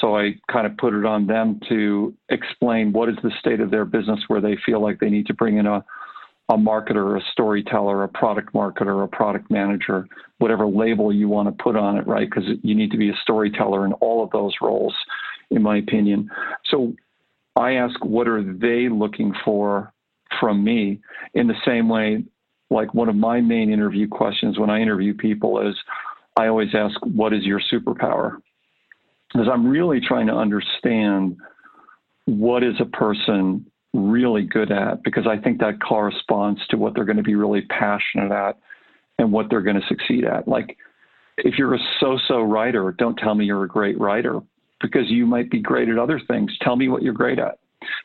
So 0.01 0.17
I 0.17 0.37
kind 0.51 0.67
of 0.67 0.79
put 0.79 0.95
it 0.95 1.05
on 1.05 1.27
them 1.27 1.61
to 1.69 2.15
explain 2.31 2.93
what 2.93 3.11
is 3.11 3.17
the 3.23 3.31
state 3.39 3.61
of 3.61 3.71
their 3.71 3.85
business 3.85 4.21
where 4.29 4.41
they 4.41 4.57
feel 4.65 4.81
like 4.81 4.99
they 4.99 5.11
need 5.11 5.27
to 5.27 5.35
bring 5.35 5.59
in 5.59 5.67
a 5.67 5.85
a 6.51 6.57
marketer, 6.57 7.19
a 7.19 7.25
storyteller, 7.33 8.03
a 8.03 8.09
product 8.09 8.53
marketer, 8.53 9.03
a 9.03 9.09
product 9.09 9.51
manager, 9.51 10.07
whatever 10.39 10.67
label 10.67 11.13
you 11.13 11.29
want 11.29 11.49
to 11.49 11.63
put 11.63 11.75
on 11.75 11.97
it, 11.97 12.07
right? 12.07 12.29
Because 12.29 12.49
you 12.63 12.75
need 12.75 12.91
to 12.91 12.99
be 12.99 13.09
a 13.09 13.17
storyteller 13.23 13.87
in 13.87 13.95
all 13.95 14.23
of 14.23 14.31
those 14.31 14.53
roles, 14.61 14.95
in 15.51 15.63
my 15.63 15.79
opinion. 15.79 16.31
So 16.67 16.95
I 17.57 17.73
ask, 17.73 18.05
what 18.05 18.29
are 18.29 18.43
they 18.43 18.89
looking 18.89 19.33
for 19.45 19.93
from 20.41 20.63
me 20.63 21.01
in 21.33 21.47
the 21.47 21.55
same 21.65 21.89
way, 21.89 22.25
like 22.71 22.93
one 22.93 23.09
of 23.09 23.15
my 23.15 23.41
main 23.41 23.73
interview 23.73 24.09
questions 24.09 24.59
when 24.59 24.71
I 24.71 24.81
interview 24.81 25.15
people 25.15 25.67
is 25.67 25.77
I 26.37 26.49
always 26.49 26.75
ask, 26.75 26.99
what 27.07 27.33
is 27.33 27.45
your 27.45 27.61
superpower? 27.73 28.37
Because 29.33 29.49
I'm 29.51 29.67
really 29.67 30.01
trying 30.01 30.27
to 30.27 30.35
understand 30.35 31.37
what 32.27 32.63
is 32.63 32.75
a 32.81 32.85
person 32.87 33.67
really 33.95 34.43
good 34.43 34.73
at, 34.73 35.03
because 35.03 35.27
I 35.27 35.39
think 35.39 35.61
that 35.61 35.81
corresponds 35.81 36.67
to 36.69 36.77
what 36.77 36.95
they're 36.95 37.05
going 37.05 37.17
to 37.17 37.23
be 37.23 37.37
really 37.37 37.63
passionate 37.63 38.33
at 38.33 38.59
and 39.19 39.33
what 39.33 39.49
they're 39.49 39.63
going 39.63 39.81
to 39.81 39.87
succeed 39.87 40.25
at. 40.25 40.49
Like, 40.49 40.77
if 41.39 41.57
you're 41.57 41.75
a 41.75 41.79
so 42.01 42.19
so 42.29 42.43
writer, 42.43 42.93
don't 42.93 43.17
tell 43.17 43.35
me 43.35 43.45
you're 43.45 43.65
a 43.65 43.69
great 43.69 43.99
writer 43.99 44.41
because 44.81 45.09
you 45.09 45.27
might 45.27 45.51
be 45.51 45.61
great 45.61 45.89
at 45.89 45.99
other 45.99 46.21
things. 46.29 46.53
Tell 46.61 46.77
me 46.77 46.89
what 46.89 47.03
you're 47.03 47.15
great 47.15 47.39
at. 47.39 47.59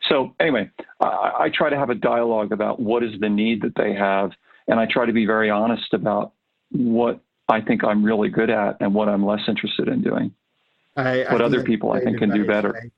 So 0.09 0.35
anyway, 0.39 0.69
I, 0.99 1.31
I 1.39 1.49
try 1.53 1.69
to 1.69 1.77
have 1.77 1.89
a 1.89 1.95
dialogue 1.95 2.51
about 2.51 2.79
what 2.79 3.03
is 3.03 3.19
the 3.19 3.29
need 3.29 3.61
that 3.63 3.75
they 3.75 3.93
have, 3.93 4.31
and 4.67 4.79
I 4.79 4.85
try 4.85 5.05
to 5.05 5.13
be 5.13 5.25
very 5.25 5.49
honest 5.49 5.93
about 5.93 6.33
what 6.71 7.19
I 7.47 7.61
think 7.61 7.83
I'm 7.83 8.03
really 8.03 8.29
good 8.29 8.49
at 8.49 8.77
and 8.79 8.93
what 8.93 9.09
I'm 9.09 9.25
less 9.25 9.41
interested 9.47 9.87
in 9.87 10.01
doing. 10.01 10.33
I, 10.95 11.25
what 11.31 11.41
other 11.41 11.63
people 11.63 11.91
I 11.91 12.01
think 12.01 12.19
can 12.19 12.29
do 12.31 12.45
better. 12.45 12.91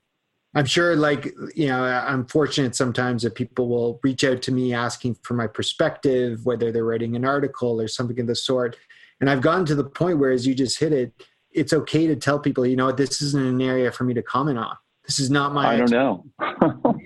I'm 0.54 0.66
sure, 0.66 0.94
like, 0.96 1.32
you 1.54 1.68
know, 1.68 1.82
I'm 1.82 2.26
fortunate 2.26 2.76
sometimes 2.76 3.22
that 3.22 3.34
people 3.34 3.68
will 3.68 3.98
reach 4.02 4.22
out 4.22 4.42
to 4.42 4.52
me 4.52 4.74
asking 4.74 5.16
for 5.22 5.34
my 5.34 5.46
perspective, 5.46 6.44
whether 6.44 6.70
they're 6.70 6.84
writing 6.84 7.16
an 7.16 7.24
article 7.24 7.80
or 7.80 7.88
something 7.88 8.20
of 8.20 8.26
the 8.26 8.34
sort. 8.34 8.76
And 9.20 9.30
I've 9.30 9.40
gotten 9.40 9.64
to 9.66 9.74
the 9.74 9.84
point 9.84 10.18
where, 10.18 10.30
as 10.30 10.46
you 10.46 10.54
just 10.54 10.78
hit 10.78 10.92
it, 10.92 11.12
it's 11.52 11.72
okay 11.72 12.06
to 12.06 12.16
tell 12.16 12.38
people, 12.38 12.66
you 12.66 12.76
know, 12.76 12.92
this 12.92 13.22
isn't 13.22 13.46
an 13.46 13.62
area 13.62 13.90
for 13.90 14.04
me 14.04 14.14
to 14.14 14.22
comment 14.22 14.58
on. 14.58 14.76
This 15.06 15.18
is 15.18 15.30
not 15.30 15.52
my. 15.52 15.74
I 15.74 15.76
don't 15.76 15.90
know. 15.90 16.24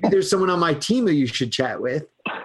there's 0.10 0.28
someone 0.28 0.50
on 0.50 0.58
my 0.58 0.74
team 0.74 1.06
who 1.06 1.12
you 1.12 1.26
should 1.26 1.52
chat 1.52 1.80
with, 1.80 2.04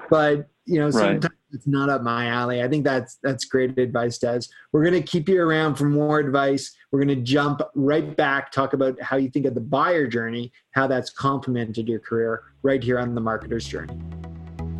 but 0.09 0.49
you 0.71 0.79
know 0.79 0.89
sometimes 0.89 1.25
right. 1.25 1.31
it's 1.51 1.67
not 1.67 1.89
up 1.89 2.01
my 2.01 2.27
alley. 2.27 2.63
I 2.63 2.67
think 2.69 2.85
that's 2.85 3.17
that's 3.21 3.43
great 3.43 3.77
advice, 3.77 4.17
Des. 4.17 4.41
We're 4.71 4.83
going 4.83 4.99
to 4.99 5.05
keep 5.05 5.27
you 5.27 5.41
around 5.41 5.75
for 5.75 5.83
more 5.83 6.19
advice. 6.19 6.73
We're 6.91 7.03
going 7.03 7.15
to 7.15 7.21
jump 7.21 7.61
right 7.75 8.15
back, 8.15 8.51
talk 8.51 8.71
about 8.71 8.99
how 9.01 9.17
you 9.17 9.29
think 9.29 9.45
of 9.45 9.53
the 9.53 9.61
buyer 9.61 10.07
journey, 10.07 10.53
how 10.71 10.87
that's 10.87 11.09
complemented 11.09 11.89
your 11.89 11.99
career, 11.99 12.43
right 12.63 12.81
here 12.81 12.99
on 12.99 13.13
the 13.13 13.21
marketer's 13.21 13.67
journey. 13.67 13.99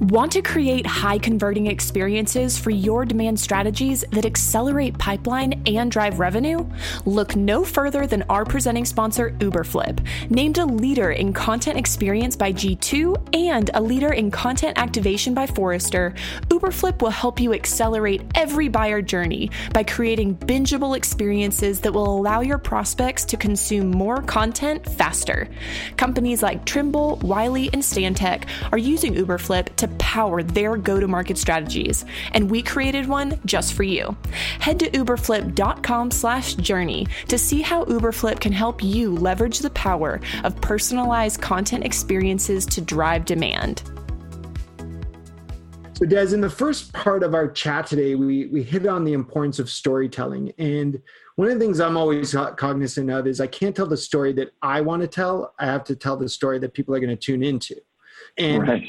Want 0.02 0.32
to 0.32 0.42
create 0.42 0.88
high 0.88 1.20
converting 1.20 1.68
experiences 1.68 2.58
for 2.58 2.72
your 2.72 3.06
demand 3.06 3.40
strategies 3.40 4.04
that 4.10 4.26
accelerate 4.26 4.98
pipeline 4.98 5.62
and 5.68 5.92
drive 5.92 6.18
revenue? 6.20 6.68
Look 7.06 7.36
no 7.36 7.64
further 7.64 8.08
than 8.08 8.24
our 8.24 8.44
presenting 8.44 8.86
sponsor, 8.86 9.30
Uberflip. 9.38 10.04
Named 10.32 10.58
a 10.58 10.66
leader 10.66 11.12
in 11.12 11.34
content 11.34 11.78
experience 11.78 12.36
by 12.36 12.52
G2 12.52 13.36
and 13.36 13.70
a 13.76 13.80
leader 13.82 14.12
in 14.12 14.32
content 14.32 14.80
activation 14.80 15.36
by 15.36 15.46
Forrester, 15.46 16.16
Uberflip 16.48 17.04
will 17.04 17.12
help 17.12 17.40
you 17.40 17.54
accelerate 17.54 18.24
every 18.34 18.70
buyer 18.70 19.04
journey 19.04 19.52
by 19.72 19.84
creating 19.84 20.36
bingeable 20.36 20.98
experiences 20.98 21.80
that 21.82 21.94
will 21.94 22.12
allow 22.12 22.42
your 22.42 22.58
prospects 22.58 23.24
to 23.26 23.38
consume 23.38 23.92
more 23.92 24.24
content 24.24 24.84
faster. 24.84 25.48
Companies 25.96 26.42
like 26.42 26.66
Trimble, 26.66 27.18
Wiley, 27.18 27.70
and 27.72 27.84
Stantec 27.84 28.48
are 28.72 28.80
using 28.80 29.14
Uberflip 29.14 29.76
to 29.76 29.91
power 29.98 30.44
their 30.44 30.78
go 30.78 31.00
to 31.00 31.08
market 31.08 31.38
strategies, 31.38 32.06
and 32.34 32.50
we 32.50 32.62
created 32.62 33.08
one 33.08 33.40
just 33.46 33.74
for 33.74 33.84
you. 33.84 34.16
Head 34.60 34.80
to 34.80 34.90
uberflip.com 34.92 36.12
slash 36.12 36.56
journey 36.56 37.08
to 37.28 37.38
see 37.38 37.62
how 37.62 37.86
Uberflip 37.86 38.40
can 38.40 38.52
help 38.52 38.84
you 38.84 39.16
leverage 39.16 39.60
the 39.60 39.70
power 39.72 40.20
of 40.44 40.60
personalized 40.62 41.42
content 41.42 41.86
experiences 41.86 42.66
to 42.68 42.82
drive 42.82 43.26
demand. 43.26 43.84
So, 46.02 46.08
Des, 46.08 46.34
in 46.34 46.42
the 46.42 46.50
first 46.50 46.92
part 46.94 47.22
of 47.22 47.36
our 47.36 47.48
chat 47.48 47.86
today, 47.86 48.16
we, 48.16 48.48
we 48.48 48.64
hit 48.64 48.88
on 48.88 49.04
the 49.04 49.14
importance 49.14 49.60
of 49.60 49.70
storytelling. 49.70 50.52
And 50.58 51.00
one 51.36 51.48
of 51.48 51.54
the 51.54 51.60
things 51.60 51.80
I'm 51.80 51.96
always 51.96 52.36
cognizant 52.58 53.12
of 53.12 53.28
is 53.28 53.40
I 53.40 53.46
can't 53.46 53.76
tell 53.76 53.86
the 53.86 53.96
story 53.96 54.34
that 54.34 54.52
I 54.64 54.82
want 54.82 55.04
to 55.04 55.08
tell. 55.08 55.54
I 55.60 55.68
have 55.68 55.84
to 55.84 55.96
tell 55.96 56.18
the 56.18 56.28
story 56.28 56.58
that 56.58 56.74
people 56.74 56.96
are 56.96 57.00
going 57.00 57.12
to 57.12 57.16
tune 57.16 57.44
into. 57.44 57.76
And 58.40 58.68
right. 58.68 58.84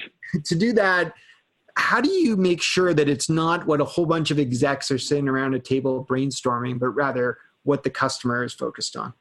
To 0.44 0.54
do 0.54 0.72
that, 0.74 1.14
how 1.76 2.00
do 2.00 2.10
you 2.10 2.36
make 2.36 2.62
sure 2.62 2.92
that 2.92 3.08
it's 3.08 3.30
not 3.30 3.66
what 3.66 3.80
a 3.80 3.84
whole 3.84 4.06
bunch 4.06 4.30
of 4.30 4.38
execs 4.38 4.90
are 4.90 4.98
sitting 4.98 5.28
around 5.28 5.54
a 5.54 5.58
table 5.58 6.06
brainstorming, 6.08 6.78
but 6.78 6.88
rather 6.88 7.38
what 7.64 7.82
the 7.82 7.90
customer 7.90 8.44
is 8.44 8.52
focused 8.52 8.96
on? 8.96 9.12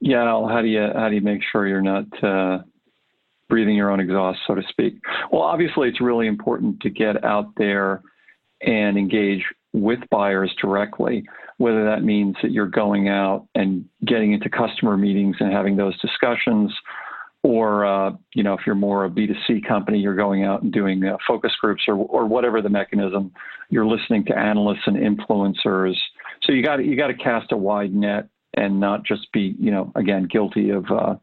Yeah, 0.00 0.24
how 0.24 0.60
do 0.60 0.68
you 0.68 0.88
how 0.94 1.08
do 1.08 1.14
you 1.14 1.20
make 1.20 1.42
sure 1.50 1.68
you're 1.68 1.80
not 1.80 2.24
uh, 2.24 2.62
breathing 3.48 3.76
your 3.76 3.90
own 3.90 4.00
exhaust, 4.00 4.40
so 4.46 4.54
to 4.54 4.62
speak? 4.68 4.94
Well, 5.30 5.42
obviously, 5.42 5.88
it's 5.88 6.00
really 6.00 6.26
important 6.26 6.80
to 6.80 6.90
get 6.90 7.24
out 7.24 7.52
there 7.56 8.02
and 8.60 8.98
engage 8.98 9.44
with 9.72 10.00
buyers 10.10 10.52
directly. 10.60 11.24
Whether 11.58 11.84
that 11.84 12.02
means 12.02 12.34
that 12.42 12.50
you're 12.50 12.66
going 12.66 13.08
out 13.08 13.46
and 13.54 13.84
getting 14.04 14.32
into 14.32 14.50
customer 14.50 14.96
meetings 14.96 15.36
and 15.38 15.52
having 15.52 15.76
those 15.76 15.98
discussions, 16.00 16.72
or 17.42 17.84
uh, 17.84 18.12
you 18.34 18.42
know 18.42 18.54
if 18.54 18.60
you're 18.64 18.74
more 18.74 19.04
a 19.04 19.10
b2c 19.10 19.66
company 19.66 19.98
you're 19.98 20.14
going 20.14 20.44
out 20.44 20.62
and 20.62 20.72
doing 20.72 21.04
uh, 21.04 21.16
focus 21.26 21.52
groups 21.60 21.82
or, 21.88 21.96
or 21.96 22.26
whatever 22.26 22.62
the 22.62 22.68
mechanism 22.68 23.32
you're 23.72 23.86
listening 23.86 24.22
to 24.26 24.36
analysts 24.36 24.86
and 24.86 24.96
influencers. 24.96 25.94
So 26.42 26.52
you 26.52 26.62
got 26.62 26.84
you 26.84 26.94
got 26.94 27.06
to 27.08 27.14
cast 27.14 27.52
a 27.52 27.56
wide 27.56 27.94
net 27.94 28.28
and 28.54 28.78
not 28.78 29.04
just 29.04 29.32
be 29.32 29.56
you 29.58 29.70
know 29.70 29.90
again 29.96 30.28
guilty 30.30 30.70
of 30.70 30.84
uh, 30.90 31.14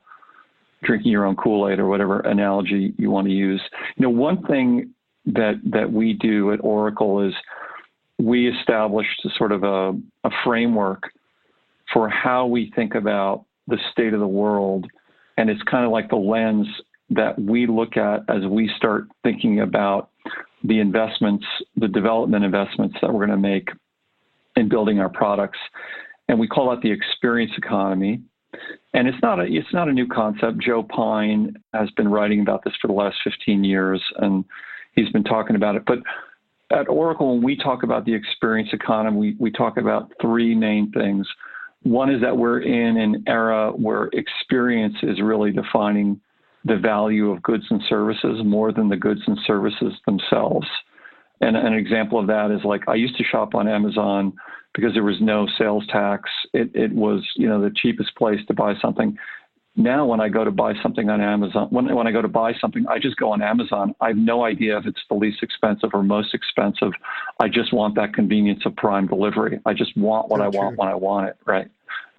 drinking 0.84 1.12
your 1.12 1.26
own 1.26 1.36
kool-aid 1.36 1.78
or 1.78 1.88
whatever 1.88 2.22
analogy 2.22 2.94
you 2.98 3.12
want 3.12 3.28
to 3.28 3.34
use. 3.34 3.62
You 3.96 4.04
know 4.04 4.10
one 4.10 4.44
thing 4.48 4.94
that 5.28 5.62
that 5.72 5.94
we 5.94 6.14
do 6.14 6.52
at 6.52 6.60
oracle 6.64 7.22
is 7.26 7.34
we 8.18 8.50
established 8.50 9.26
sort 9.38 9.52
of 9.52 9.64
a, 9.64 9.92
a 10.24 10.30
framework 10.44 11.04
for 11.94 12.10
how 12.10 12.48
we 12.48 12.72
think 12.76 12.96
about 12.96 13.46
the 13.68 13.78
state 13.92 14.14
of 14.14 14.20
the 14.20 14.28
world 14.28 14.88
and 15.40 15.50
it's 15.50 15.64
kind 15.64 15.86
of 15.86 15.92
like 15.92 16.10
the 16.10 16.18
lens 16.18 16.68
that 17.12 17.40
we 17.40 17.66
look 17.66 17.96
at 17.96 18.24
as 18.28 18.46
we 18.46 18.70
start 18.76 19.06
thinking 19.24 19.62
about 19.62 20.10
the 20.66 20.82
investments, 20.82 21.46
the 21.78 21.88
development 21.88 22.44
investments 22.44 22.98
that 23.02 23.12
we're 23.12 23.26
going 23.26 23.42
to 23.42 23.50
make 23.50 23.70
in 24.58 24.68
building 24.68 25.00
our 25.00 25.08
products. 25.08 25.58
And 26.28 26.42
we 26.42 26.48
call 26.48 26.70
that 26.72 26.82
the 26.82 26.92
experience 26.92 27.54
economy. 27.58 28.22
And 28.94 29.08
it's 29.08 29.18
not 29.22 29.40
a 29.40 29.44
it's 29.44 29.72
not 29.72 29.88
a 29.88 29.94
new 29.94 30.08
concept. 30.08 30.58
Joe 30.60 30.84
Pine 30.84 31.56
has 31.74 31.90
been 31.92 32.10
writing 32.10 32.42
about 32.42 32.66
this 32.66 32.74
for 32.82 32.88
the 32.88 32.94
last 32.94 33.16
15 33.24 33.64
years, 33.64 34.04
and 34.18 34.44
he's 34.94 35.10
been 35.12 35.24
talking 35.24 35.56
about 35.56 35.76
it. 35.76 35.84
But 35.86 36.00
at 36.72 36.90
Oracle, 36.90 37.36
when 37.36 37.44
we 37.44 37.56
talk 37.56 37.84
about 37.84 38.06
the 38.06 38.14
experience 38.14 38.70
economy, 38.74 39.18
we, 39.18 39.36
we 39.40 39.52
talk 39.52 39.78
about 39.78 40.12
three 40.20 40.54
main 40.54 40.92
things. 40.92 41.28
One 41.84 42.14
is 42.14 42.22
that 42.22 42.38
we're 42.38 42.62
in 42.62 42.98
an 42.98 43.24
era 43.28 43.72
where 43.72 44.10
experience 44.14 44.96
is 45.02 45.22
really 45.22 45.52
defining 45.52 46.20
the 46.66 46.78
value 46.78 47.32
of 47.32 47.42
goods 47.42 47.64
and 47.70 47.82
services 47.88 48.42
more 48.44 48.72
than 48.72 48.90
the 48.90 48.98
goods 48.98 49.22
and 49.28 49.38
services 49.46 49.94
themselves. 50.06 50.68
And 51.42 51.56
an 51.56 51.74
example 51.74 52.20
of 52.20 52.28
that 52.28 52.52
is 52.52 52.66
like 52.66 52.82
I 52.88 52.96
used 52.96 53.18
to 53.18 53.24
shop 53.24 53.56
on 53.56 53.68
Amazon 53.68 54.34
because 54.76 54.94
there 54.94 55.04
was 55.04 55.22
no 55.22 55.48
sales 55.58 55.86
tax. 55.90 56.30
It, 56.54 56.70
it 56.74 56.92
was, 56.92 57.26
you 57.38 57.48
know, 57.48 57.62
the 57.62 57.74
cheapest 57.74 58.16
place 58.16 58.40
to 58.48 58.54
buy 58.54 58.74
something. 58.82 59.18
Now, 59.80 60.06
when 60.06 60.20
I 60.20 60.28
go 60.28 60.44
to 60.44 60.52
buy 60.52 60.74
something 60.84 61.10
on 61.10 61.22
Amazon, 61.22 61.68
when, 61.70 61.96
when 61.96 62.06
I 62.06 62.12
go 62.12 62.22
to 62.22 62.28
buy 62.28 62.52
something, 62.60 62.86
I 62.90 63.00
just 63.00 63.16
go 63.16 63.32
on 63.32 63.42
Amazon. 63.42 63.96
I 64.02 64.10
have 64.10 64.18
no 64.18 64.44
idea 64.44 64.78
if 64.78 64.86
it's 64.86 65.00
the 65.10 65.16
least 65.16 65.42
expensive 65.42 65.92
or 65.94 66.04
most 66.04 66.34
expensive. 66.34 66.92
I 67.40 67.48
just 67.48 67.72
want 67.72 67.96
that 67.96 68.14
convenience 68.14 68.64
of 68.66 68.76
prime 68.76 69.08
delivery. 69.08 69.58
I 69.66 69.74
just 69.74 69.96
want 69.96 70.28
what 70.28 70.42
I 70.42 70.50
want 70.50 70.78
when 70.78 70.90
I 70.90 70.96
want 70.96 71.30
it, 71.30 71.38
right? 71.46 71.70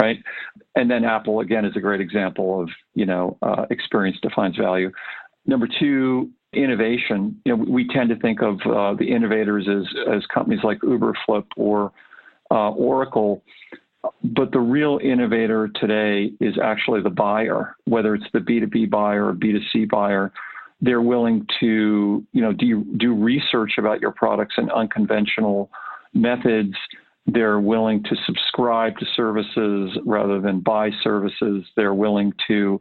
Right. 0.01 0.17
And 0.75 0.91
then 0.91 1.05
Apple, 1.05 1.41
again, 1.41 1.67
is 1.67 1.77
a 1.77 1.81
great 1.81 2.01
example 2.01 2.63
of, 2.63 2.71
you 2.95 3.05
know, 3.05 3.37
uh, 3.43 3.67
experience 3.69 4.17
defines 4.23 4.57
value. 4.57 4.91
Number 5.45 5.69
two, 5.79 6.31
innovation. 6.55 7.39
You 7.45 7.59
know, 7.59 7.65
we 7.69 7.87
tend 7.89 8.09
to 8.09 8.17
think 8.17 8.41
of 8.41 8.55
uh, 8.65 8.95
the 8.95 9.13
innovators 9.15 9.69
as, 9.69 9.87
as 10.11 10.25
companies 10.33 10.61
like 10.65 10.79
Uberflip 10.79 11.45
or 11.59 11.93
uh, 12.51 12.71
Oracle. 12.71 13.45
But 14.23 14.53
the 14.53 14.61
real 14.61 14.99
innovator 15.03 15.69
today 15.69 16.33
is 16.41 16.55
actually 16.63 17.03
the 17.03 17.11
buyer, 17.11 17.77
whether 17.85 18.15
it's 18.15 18.27
the 18.33 18.39
B2B 18.39 18.91
buyer 18.91 19.29
or 19.29 19.35
B2C 19.35 19.89
buyer. 19.91 20.33
They're 20.81 21.03
willing 21.03 21.47
to, 21.61 22.25
you 22.33 22.43
know, 22.43 22.53
do, 22.53 22.85
do 22.97 23.15
research 23.15 23.73
about 23.79 24.01
your 24.01 24.13
products 24.13 24.55
in 24.57 24.71
unconventional 24.71 25.71
methods. 26.15 26.75
They're 27.27 27.61
willing 27.61 28.03
to 28.05 28.17
subscribe 28.25 28.97
to 28.99 29.07
services 29.15 29.99
rather 30.07 30.41
than 30.41 30.61
buy 30.61 30.91
services. 31.03 31.65
They're 31.77 31.95
willing 31.95 32.33
to, 32.49 32.81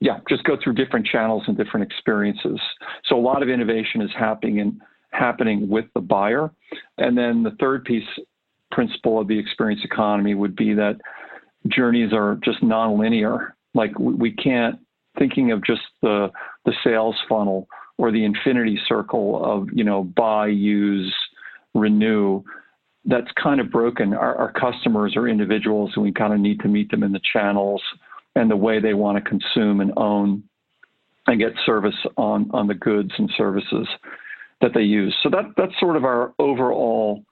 yeah, 0.00 0.20
just 0.28 0.44
go 0.44 0.56
through 0.62 0.74
different 0.74 1.06
channels 1.06 1.44
and 1.46 1.56
different 1.56 1.90
experiences. 1.90 2.60
So 3.06 3.16
a 3.16 3.20
lot 3.20 3.42
of 3.42 3.48
innovation 3.48 4.02
is 4.02 4.10
happening 4.18 4.58
in, 4.58 4.80
happening 5.12 5.68
with 5.68 5.86
the 5.94 6.00
buyer. 6.00 6.50
And 6.98 7.16
then 7.16 7.42
the 7.42 7.56
third 7.58 7.84
piece 7.84 8.04
principle 8.70 9.20
of 9.20 9.28
the 9.28 9.38
experience 9.38 9.82
economy 9.84 10.34
would 10.34 10.56
be 10.56 10.74
that 10.74 10.96
journeys 11.68 12.12
are 12.12 12.38
just 12.44 12.62
nonlinear. 12.62 13.50
Like 13.74 13.96
we 13.98 14.32
can't 14.32 14.78
thinking 15.18 15.52
of 15.52 15.64
just 15.64 15.82
the 16.02 16.30
the 16.64 16.72
sales 16.84 17.16
funnel 17.28 17.68
or 17.98 18.10
the 18.10 18.24
infinity 18.24 18.78
circle 18.88 19.44
of 19.44 19.68
you 19.72 19.84
know 19.84 20.04
buy, 20.04 20.48
use, 20.48 21.14
renew. 21.74 22.42
That's 23.06 23.30
kind 23.42 23.60
of 23.60 23.70
broken. 23.70 24.12
Our, 24.12 24.36
our 24.36 24.52
customers 24.52 25.16
are 25.16 25.26
individuals, 25.26 25.92
and 25.94 26.04
we 26.04 26.12
kind 26.12 26.34
of 26.34 26.40
need 26.40 26.60
to 26.60 26.68
meet 26.68 26.90
them 26.90 27.02
in 27.02 27.12
the 27.12 27.20
channels 27.32 27.82
and 28.36 28.50
the 28.50 28.56
way 28.56 28.78
they 28.78 28.94
want 28.94 29.22
to 29.22 29.28
consume 29.28 29.80
and 29.80 29.92
own 29.96 30.42
and 31.26 31.38
get 31.38 31.52
service 31.64 31.94
on 32.16 32.50
on 32.52 32.66
the 32.66 32.74
goods 32.74 33.12
and 33.18 33.30
services 33.36 33.86
that 34.60 34.72
they 34.74 34.82
use. 34.82 35.14
So 35.22 35.30
that 35.30 35.52
that's 35.56 35.78
sort 35.78 35.96
of 35.96 36.04
our 36.04 36.32
overall 36.38 37.24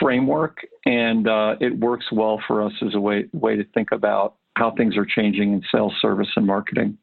framework, 0.00 0.58
and 0.86 1.28
uh, 1.28 1.56
it 1.60 1.76
works 1.78 2.06
well 2.12 2.40
for 2.46 2.62
us 2.62 2.72
as 2.82 2.94
a 2.94 3.00
way 3.00 3.26
way 3.32 3.56
to 3.56 3.64
think 3.74 3.92
about 3.92 4.36
how 4.56 4.70
things 4.72 4.96
are 4.96 5.06
changing 5.06 5.52
in 5.52 5.62
sales, 5.72 5.94
service, 6.00 6.28
and 6.36 6.46
marketing. 6.46 6.98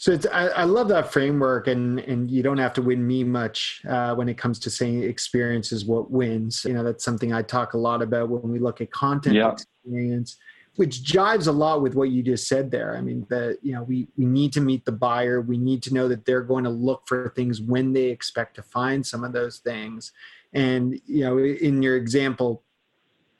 So 0.00 0.12
it's, 0.12 0.26
I, 0.32 0.46
I, 0.46 0.62
love 0.62 0.86
that 0.88 1.12
framework, 1.12 1.66
and 1.66 1.98
and 1.98 2.30
you 2.30 2.40
don't 2.44 2.58
have 2.58 2.72
to 2.74 2.82
win 2.82 3.04
me 3.04 3.24
much 3.24 3.82
uh, 3.88 4.14
when 4.14 4.28
it 4.28 4.38
comes 4.38 4.60
to 4.60 4.70
saying 4.70 5.02
experience 5.02 5.72
is 5.72 5.84
what 5.84 6.08
wins. 6.08 6.64
You 6.64 6.74
know 6.74 6.84
that's 6.84 7.04
something 7.04 7.32
I 7.32 7.42
talk 7.42 7.74
a 7.74 7.78
lot 7.78 8.00
about 8.00 8.28
when 8.28 8.52
we 8.52 8.60
look 8.60 8.80
at 8.80 8.92
content 8.92 9.36
experience, 9.36 10.36
which 10.76 11.02
jives 11.02 11.48
a 11.48 11.52
lot 11.52 11.82
with 11.82 11.96
what 11.96 12.10
you 12.10 12.22
just 12.22 12.46
said 12.46 12.70
there. 12.70 12.96
I 12.96 13.00
mean, 13.00 13.26
that 13.28 13.58
you 13.60 13.72
know 13.72 13.82
we 13.82 14.06
we 14.16 14.24
need 14.24 14.52
to 14.52 14.60
meet 14.60 14.84
the 14.84 14.92
buyer. 14.92 15.40
We 15.40 15.58
need 15.58 15.82
to 15.82 15.92
know 15.92 16.06
that 16.06 16.24
they're 16.24 16.42
going 16.42 16.62
to 16.62 16.70
look 16.70 17.02
for 17.08 17.32
things 17.34 17.60
when 17.60 17.92
they 17.92 18.04
expect 18.04 18.54
to 18.54 18.62
find 18.62 19.04
some 19.04 19.24
of 19.24 19.32
those 19.32 19.58
things, 19.58 20.12
and 20.52 21.00
you 21.06 21.24
know, 21.24 21.38
in 21.38 21.82
your 21.82 21.96
example 21.96 22.62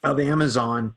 of 0.03 0.19
Amazon, 0.19 0.93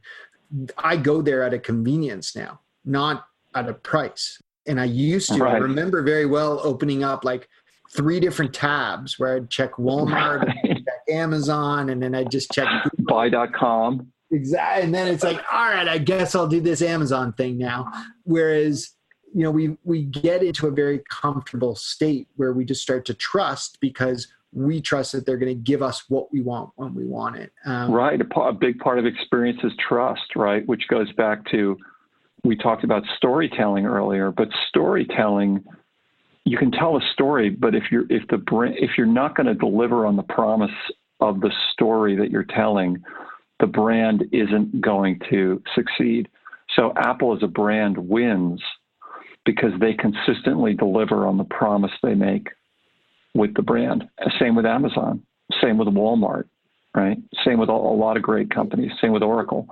I 0.78 0.96
go 0.96 1.22
there 1.22 1.42
at 1.42 1.54
a 1.54 1.58
convenience 1.58 2.36
now, 2.36 2.60
not 2.84 3.26
at 3.54 3.68
a 3.68 3.74
price. 3.74 4.40
And 4.66 4.80
I 4.80 4.84
used 4.84 5.32
to. 5.32 5.38
Right. 5.38 5.54
I 5.54 5.58
remember 5.58 6.02
very 6.02 6.26
well 6.26 6.60
opening 6.62 7.02
up 7.02 7.24
like 7.24 7.48
three 7.94 8.20
different 8.20 8.54
tabs 8.54 9.18
where 9.18 9.36
I'd 9.36 9.50
check 9.50 9.72
Walmart, 9.72 10.44
right. 10.44 10.56
and 10.64 10.78
check 10.78 11.00
Amazon, 11.08 11.90
and 11.90 12.02
then 12.02 12.14
I'd 12.14 12.30
just 12.30 12.50
check 12.52 12.68
buy.com. 13.00 14.12
Exactly. 14.30 14.84
And 14.84 14.94
then 14.94 15.08
it's 15.08 15.24
like, 15.24 15.42
all 15.52 15.68
right, 15.68 15.86
I 15.86 15.98
guess 15.98 16.34
I'll 16.34 16.46
do 16.46 16.60
this 16.60 16.80
Amazon 16.80 17.34
thing 17.34 17.58
now. 17.58 17.90
Whereas, 18.24 18.90
you 19.34 19.42
know, 19.42 19.50
we 19.50 19.76
we 19.84 20.04
get 20.04 20.42
into 20.42 20.66
a 20.68 20.70
very 20.70 21.02
comfortable 21.10 21.74
state 21.74 22.28
where 22.36 22.52
we 22.52 22.64
just 22.64 22.82
start 22.82 23.04
to 23.06 23.14
trust 23.14 23.78
because 23.80 24.28
we 24.52 24.80
trust 24.80 25.12
that 25.12 25.24
they're 25.24 25.38
going 25.38 25.54
to 25.54 25.62
give 25.62 25.82
us 25.82 26.04
what 26.08 26.32
we 26.32 26.42
want 26.42 26.70
when 26.76 26.94
we 26.94 27.06
want 27.06 27.36
it. 27.36 27.52
Um, 27.64 27.90
right. 27.90 28.20
A, 28.20 28.40
a, 28.40 28.52
big 28.52 28.78
part 28.78 28.98
of 28.98 29.06
experience 29.06 29.60
is 29.64 29.72
trust, 29.88 30.36
right? 30.36 30.66
Which 30.66 30.88
goes 30.88 31.10
back 31.12 31.50
to 31.50 31.76
we 32.44 32.56
talked 32.56 32.84
about 32.84 33.02
storytelling 33.16 33.86
earlier, 33.86 34.30
but 34.30 34.48
storytelling 34.68 35.64
you 36.44 36.58
can 36.58 36.72
tell 36.72 36.96
a 36.96 37.00
story, 37.12 37.50
but 37.50 37.74
if 37.74 37.84
you're 37.90 38.04
if 38.10 38.26
the 38.28 38.42
if 38.76 38.90
you're 38.96 39.06
not 39.06 39.36
going 39.36 39.46
to 39.46 39.54
deliver 39.54 40.06
on 40.06 40.16
the 40.16 40.22
promise 40.24 40.70
of 41.20 41.40
the 41.40 41.52
story 41.72 42.16
that 42.16 42.30
you're 42.30 42.42
telling, 42.42 43.02
the 43.60 43.66
brand 43.66 44.24
isn't 44.32 44.80
going 44.80 45.20
to 45.30 45.62
succeed. 45.74 46.28
So 46.74 46.92
Apple 46.96 47.36
as 47.36 47.42
a 47.42 47.46
brand 47.46 47.96
wins 47.96 48.60
because 49.44 49.72
they 49.80 49.94
consistently 49.94 50.74
deliver 50.74 51.26
on 51.26 51.36
the 51.36 51.44
promise 51.44 51.92
they 52.02 52.14
make 52.14 52.48
with 53.34 53.54
the 53.54 53.62
brand. 53.62 54.04
Same 54.38 54.54
with 54.54 54.66
Amazon. 54.66 55.22
Same 55.62 55.78
with 55.78 55.88
Walmart, 55.88 56.44
right? 56.94 57.18
Same 57.44 57.58
with 57.58 57.68
a, 57.68 57.72
lot 57.72 58.16
of 58.16 58.22
great 58.22 58.50
companies. 58.50 58.92
Same 59.00 59.12
with 59.12 59.22
Oracle. 59.22 59.68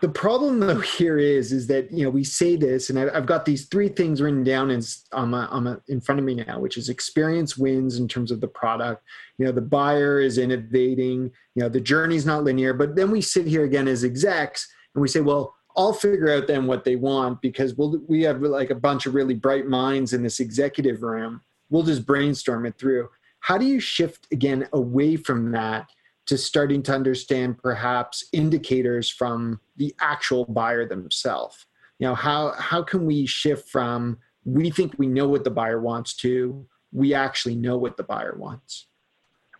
The 0.00 0.08
problem 0.08 0.60
though 0.60 0.80
here 0.98 1.18
is 1.18 1.52
is 1.52 1.66
that 1.68 1.90
you 1.90 2.04
know 2.04 2.10
we 2.10 2.24
say 2.24 2.56
this, 2.56 2.90
and 2.90 2.98
I've 2.98 3.26
got 3.26 3.44
these 3.44 3.66
three 3.66 3.88
things 3.88 4.20
written 4.20 4.44
down 4.44 4.70
in 4.70 4.82
on 5.12 5.30
my, 5.30 5.46
on 5.46 5.64
my, 5.64 5.76
in 5.88 6.00
front 6.00 6.18
of 6.18 6.24
me 6.24 6.34
now, 6.34 6.58
which 6.58 6.76
is 6.76 6.88
experience 6.88 7.56
wins 7.56 7.98
in 7.98 8.08
terms 8.08 8.30
of 8.30 8.40
the 8.40 8.48
product. 8.48 9.02
You 9.38 9.46
know, 9.46 9.52
the 9.52 9.62
buyer 9.62 10.20
is 10.20 10.38
innovating. 10.38 11.30
You 11.54 11.62
know, 11.62 11.68
the 11.68 11.80
journey's 11.80 12.26
not 12.26 12.44
linear. 12.44 12.74
But 12.74 12.96
then 12.96 13.10
we 13.10 13.20
sit 13.20 13.46
here 13.46 13.64
again 13.64 13.88
as 13.88 14.04
execs, 14.04 14.68
and 14.94 15.02
we 15.02 15.08
say, 15.08 15.20
well, 15.20 15.54
I'll 15.76 15.92
figure 15.92 16.32
out 16.32 16.46
then 16.46 16.66
what 16.66 16.84
they 16.84 16.96
want 16.96 17.40
because 17.40 17.74
we'll, 17.74 18.00
we 18.08 18.22
have 18.22 18.40
like 18.42 18.70
a 18.70 18.76
bunch 18.76 19.06
of 19.06 19.14
really 19.14 19.34
bright 19.34 19.66
minds 19.66 20.12
in 20.12 20.22
this 20.22 20.38
executive 20.38 21.02
room 21.02 21.40
we'll 21.70 21.82
just 21.82 22.06
brainstorm 22.06 22.66
it 22.66 22.78
through. 22.78 23.08
How 23.40 23.58
do 23.58 23.66
you 23.66 23.80
shift 23.80 24.26
again 24.32 24.68
away 24.72 25.16
from 25.16 25.52
that 25.52 25.90
to 26.26 26.38
starting 26.38 26.82
to 26.84 26.94
understand 26.94 27.58
perhaps 27.58 28.24
indicators 28.32 29.10
from 29.10 29.60
the 29.76 29.94
actual 30.00 30.44
buyer 30.46 30.86
themselves? 30.86 31.66
You 31.98 32.08
know, 32.08 32.14
how 32.14 32.52
how 32.58 32.82
can 32.82 33.06
we 33.06 33.26
shift 33.26 33.68
from 33.68 34.18
we 34.44 34.70
think 34.70 34.94
we 34.98 35.06
know 35.06 35.28
what 35.28 35.44
the 35.44 35.50
buyer 35.50 35.80
wants 35.80 36.14
to 36.16 36.66
we 36.94 37.12
actually 37.12 37.56
know 37.56 37.76
what 37.76 37.98
the 37.98 38.04
buyer 38.04 38.36
wants? 38.38 38.86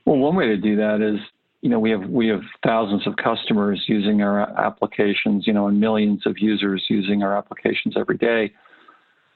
Well, 0.07 0.17
one 0.17 0.37
way 0.37 0.47
to 0.47 0.57
do 0.57 0.77
that 0.77 1.03
is 1.03 1.19
you 1.61 1.69
know 1.69 1.79
we 1.79 1.91
have 1.91 2.09
we 2.09 2.29
have 2.29 2.43
thousands 2.65 3.07
of 3.07 3.17
customers 3.17 3.83
using 3.89 4.23
our 4.23 4.41
applications 4.59 5.47
you 5.47 5.53
know 5.53 5.67
and 5.67 5.81
millions 5.81 6.27
of 6.27 6.39
users 6.39 6.85
using 6.89 7.23
our 7.23 7.37
applications 7.37 7.95
every 7.97 8.19
day 8.19 8.53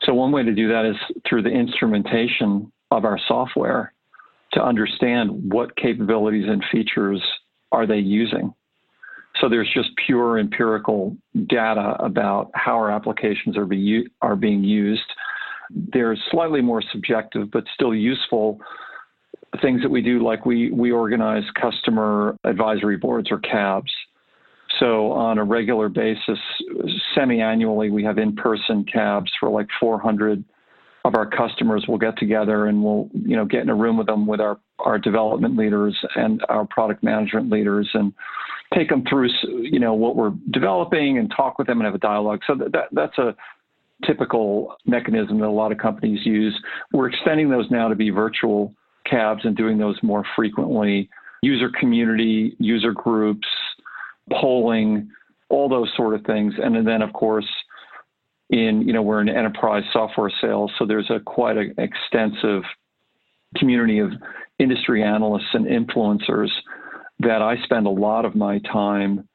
so 0.08 0.14
one 0.14 0.32
way 0.32 0.42
to 0.42 0.54
do 0.54 0.68
that 0.68 0.86
is 0.86 0.96
through 1.28 1.42
the 1.42 1.50
instrumentation 1.50 2.72
of 2.90 3.04
our 3.04 3.18
software 3.28 3.92
to 4.54 4.64
understand 4.64 5.52
what 5.52 5.76
capabilities 5.76 6.46
and 6.48 6.64
features 6.72 7.22
are 7.72 7.86
they 7.86 7.98
using. 7.98 8.54
So 9.38 9.50
there's 9.50 9.70
just 9.74 9.90
pure 10.06 10.38
empirical 10.38 11.14
data 11.46 11.94
about 12.00 12.50
how 12.54 12.72
our 12.76 12.90
applications 12.90 13.58
are, 13.58 13.66
be, 13.66 14.06
are 14.22 14.34
being 14.34 14.64
used. 14.64 15.02
There's 15.70 16.18
slightly 16.30 16.62
more 16.62 16.82
subjective 16.90 17.50
but 17.50 17.64
still 17.74 17.94
useful 17.94 18.58
things 19.60 19.82
that 19.82 19.90
we 19.90 20.00
do, 20.00 20.24
like 20.24 20.46
we, 20.46 20.70
we 20.70 20.90
organize 20.90 21.42
customer 21.60 22.34
advisory 22.44 22.96
boards 22.96 23.30
or 23.30 23.40
CABs. 23.40 23.92
So 24.78 25.12
on 25.12 25.38
a 25.38 25.44
regular 25.44 25.88
basis, 25.88 26.38
semi-annually, 27.14 27.90
we 27.90 28.04
have 28.04 28.18
in-person 28.18 28.84
CABs 28.92 29.30
for 29.40 29.50
like 29.50 29.66
400 29.80 30.44
of 31.04 31.14
our 31.14 31.26
customers. 31.26 31.84
We'll 31.88 31.98
get 31.98 32.16
together 32.18 32.66
and 32.66 32.82
we'll, 32.82 33.08
you 33.12 33.36
know, 33.36 33.44
get 33.44 33.62
in 33.62 33.70
a 33.70 33.74
room 33.74 33.96
with 33.96 34.06
them 34.06 34.26
with 34.26 34.40
our 34.40 34.58
our 34.80 34.98
development 34.98 35.56
leaders 35.56 35.96
and 36.14 36.40
our 36.48 36.64
product 36.66 37.02
management 37.02 37.50
leaders 37.50 37.88
and 37.94 38.12
take 38.72 38.88
them 38.88 39.02
through, 39.08 39.28
you 39.42 39.80
know, 39.80 39.94
what 39.94 40.14
we're 40.14 40.32
developing 40.50 41.18
and 41.18 41.32
talk 41.36 41.58
with 41.58 41.66
them 41.66 41.78
and 41.78 41.86
have 41.86 41.94
a 41.94 41.98
dialogue. 41.98 42.40
So 42.46 42.54
that, 42.54 42.72
that 42.72 42.88
that's 42.92 43.18
a 43.18 43.34
typical 44.06 44.76
mechanism 44.86 45.40
that 45.40 45.46
a 45.46 45.50
lot 45.50 45.72
of 45.72 45.78
companies 45.78 46.24
use. 46.24 46.56
We're 46.92 47.08
extending 47.08 47.50
those 47.50 47.68
now 47.70 47.88
to 47.88 47.96
be 47.96 48.10
virtual 48.10 48.72
cabs 49.04 49.40
and 49.44 49.56
doing 49.56 49.78
those 49.78 49.98
more 50.02 50.24
frequently. 50.36 51.08
User 51.42 51.70
community, 51.80 52.56
user 52.58 52.92
groups, 52.92 53.46
polling, 54.30 55.10
all 55.48 55.68
those 55.68 55.90
sort 55.96 56.14
of 56.14 56.24
things. 56.24 56.54
And 56.62 56.86
then, 56.86 57.02
of 57.02 57.12
course, 57.12 57.48
in 58.50 58.82
you 58.86 58.92
know 58.92 59.02
we're 59.02 59.20
in 59.20 59.28
enterprise 59.28 59.84
software 59.92 60.32
sales, 60.40 60.72
so 60.78 60.86
there's 60.86 61.10
a 61.10 61.20
quite 61.20 61.56
an 61.56 61.74
extensive 61.78 62.62
community 63.56 63.98
of 63.98 64.10
industry 64.58 65.02
analysts 65.02 65.54
and 65.54 65.66
influencers 65.66 66.48
that 67.20 67.42
I 67.42 67.56
spend 67.64 67.86
a 67.86 67.90
lot 67.90 68.24
of 68.24 68.34
my 68.34 68.58
time 68.60 69.28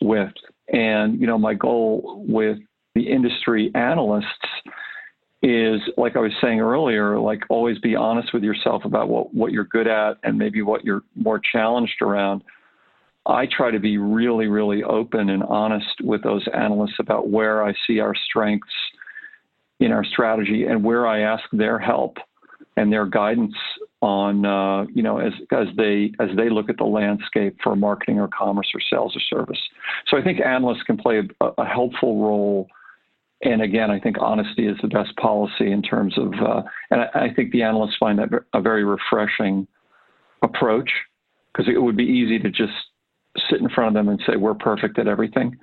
with. 0.00 0.32
And, 0.68 1.20
you 1.20 1.26
know, 1.26 1.38
my 1.38 1.54
goal 1.54 2.24
with 2.28 2.58
the 2.94 3.10
industry 3.10 3.70
analysts 3.74 4.26
is 5.42 5.80
like 5.96 6.16
I 6.16 6.20
was 6.20 6.32
saying 6.40 6.60
earlier, 6.60 7.18
like 7.18 7.42
always 7.50 7.78
be 7.78 7.94
honest 7.94 8.32
with 8.32 8.42
yourself 8.42 8.84
about 8.84 9.08
what, 9.08 9.34
what 9.34 9.52
you're 9.52 9.64
good 9.64 9.86
at 9.86 10.16
and 10.22 10.38
maybe 10.38 10.62
what 10.62 10.84
you're 10.84 11.02
more 11.16 11.40
challenged 11.52 12.00
around. 12.00 12.42
I 13.26 13.46
try 13.46 13.70
to 13.70 13.80
be 13.80 13.96
really, 13.98 14.48
really 14.48 14.82
open 14.82 15.30
and 15.30 15.42
honest 15.44 16.00
with 16.02 16.22
those 16.22 16.46
analysts 16.52 16.96
about 16.98 17.30
where 17.30 17.64
I 17.64 17.74
see 17.86 18.00
our 18.00 18.14
strengths 18.14 18.68
in 19.80 19.92
our 19.92 20.04
strategy 20.04 20.64
and 20.64 20.84
where 20.84 21.06
I 21.06 21.20
ask 21.20 21.44
their 21.52 21.78
help 21.78 22.18
and 22.76 22.92
their 22.92 23.06
guidance 23.06 23.54
on, 24.02 24.44
uh, 24.44 24.84
you 24.94 25.02
know, 25.02 25.18
as, 25.18 25.32
as 25.52 25.68
they 25.76 26.12
as 26.20 26.28
they 26.36 26.50
look 26.50 26.68
at 26.68 26.76
the 26.76 26.84
landscape 26.84 27.56
for 27.62 27.74
marketing 27.74 28.20
or 28.20 28.28
commerce 28.28 28.68
or 28.74 28.80
sales 28.80 29.16
or 29.16 29.20
service. 29.20 29.60
So 30.08 30.18
I 30.18 30.22
think 30.22 30.40
analysts 30.40 30.82
can 30.82 30.98
play 30.98 31.22
a, 31.40 31.46
a 31.56 31.64
helpful 31.64 32.22
role 32.22 32.68
and 33.44 33.60
again, 33.60 33.90
I 33.90 34.00
think 34.00 34.16
honesty 34.20 34.66
is 34.66 34.76
the 34.80 34.88
best 34.88 35.14
policy 35.16 35.70
in 35.70 35.82
terms 35.82 36.16
of, 36.16 36.32
uh, 36.34 36.62
and 36.90 37.02
I, 37.02 37.26
I, 37.26 37.34
think 37.34 37.52
the 37.52 37.62
analysts 37.62 37.96
find 38.00 38.18
that 38.18 38.30
a 38.54 38.60
very 38.60 38.84
refreshing 38.84 39.66
approach 40.42 40.90
because 41.52 41.70
it 41.72 41.78
would 41.78 41.96
be 41.96 42.04
easy 42.04 42.38
to 42.38 42.50
just 42.50 42.72
sit 43.50 43.60
in 43.60 43.68
front 43.68 43.88
of 43.88 43.94
them 43.94 44.08
and 44.08 44.22
say 44.26 44.36
we're 44.36 44.54
perfect 44.54 44.98
at 44.98 45.08
everything. 45.08 45.56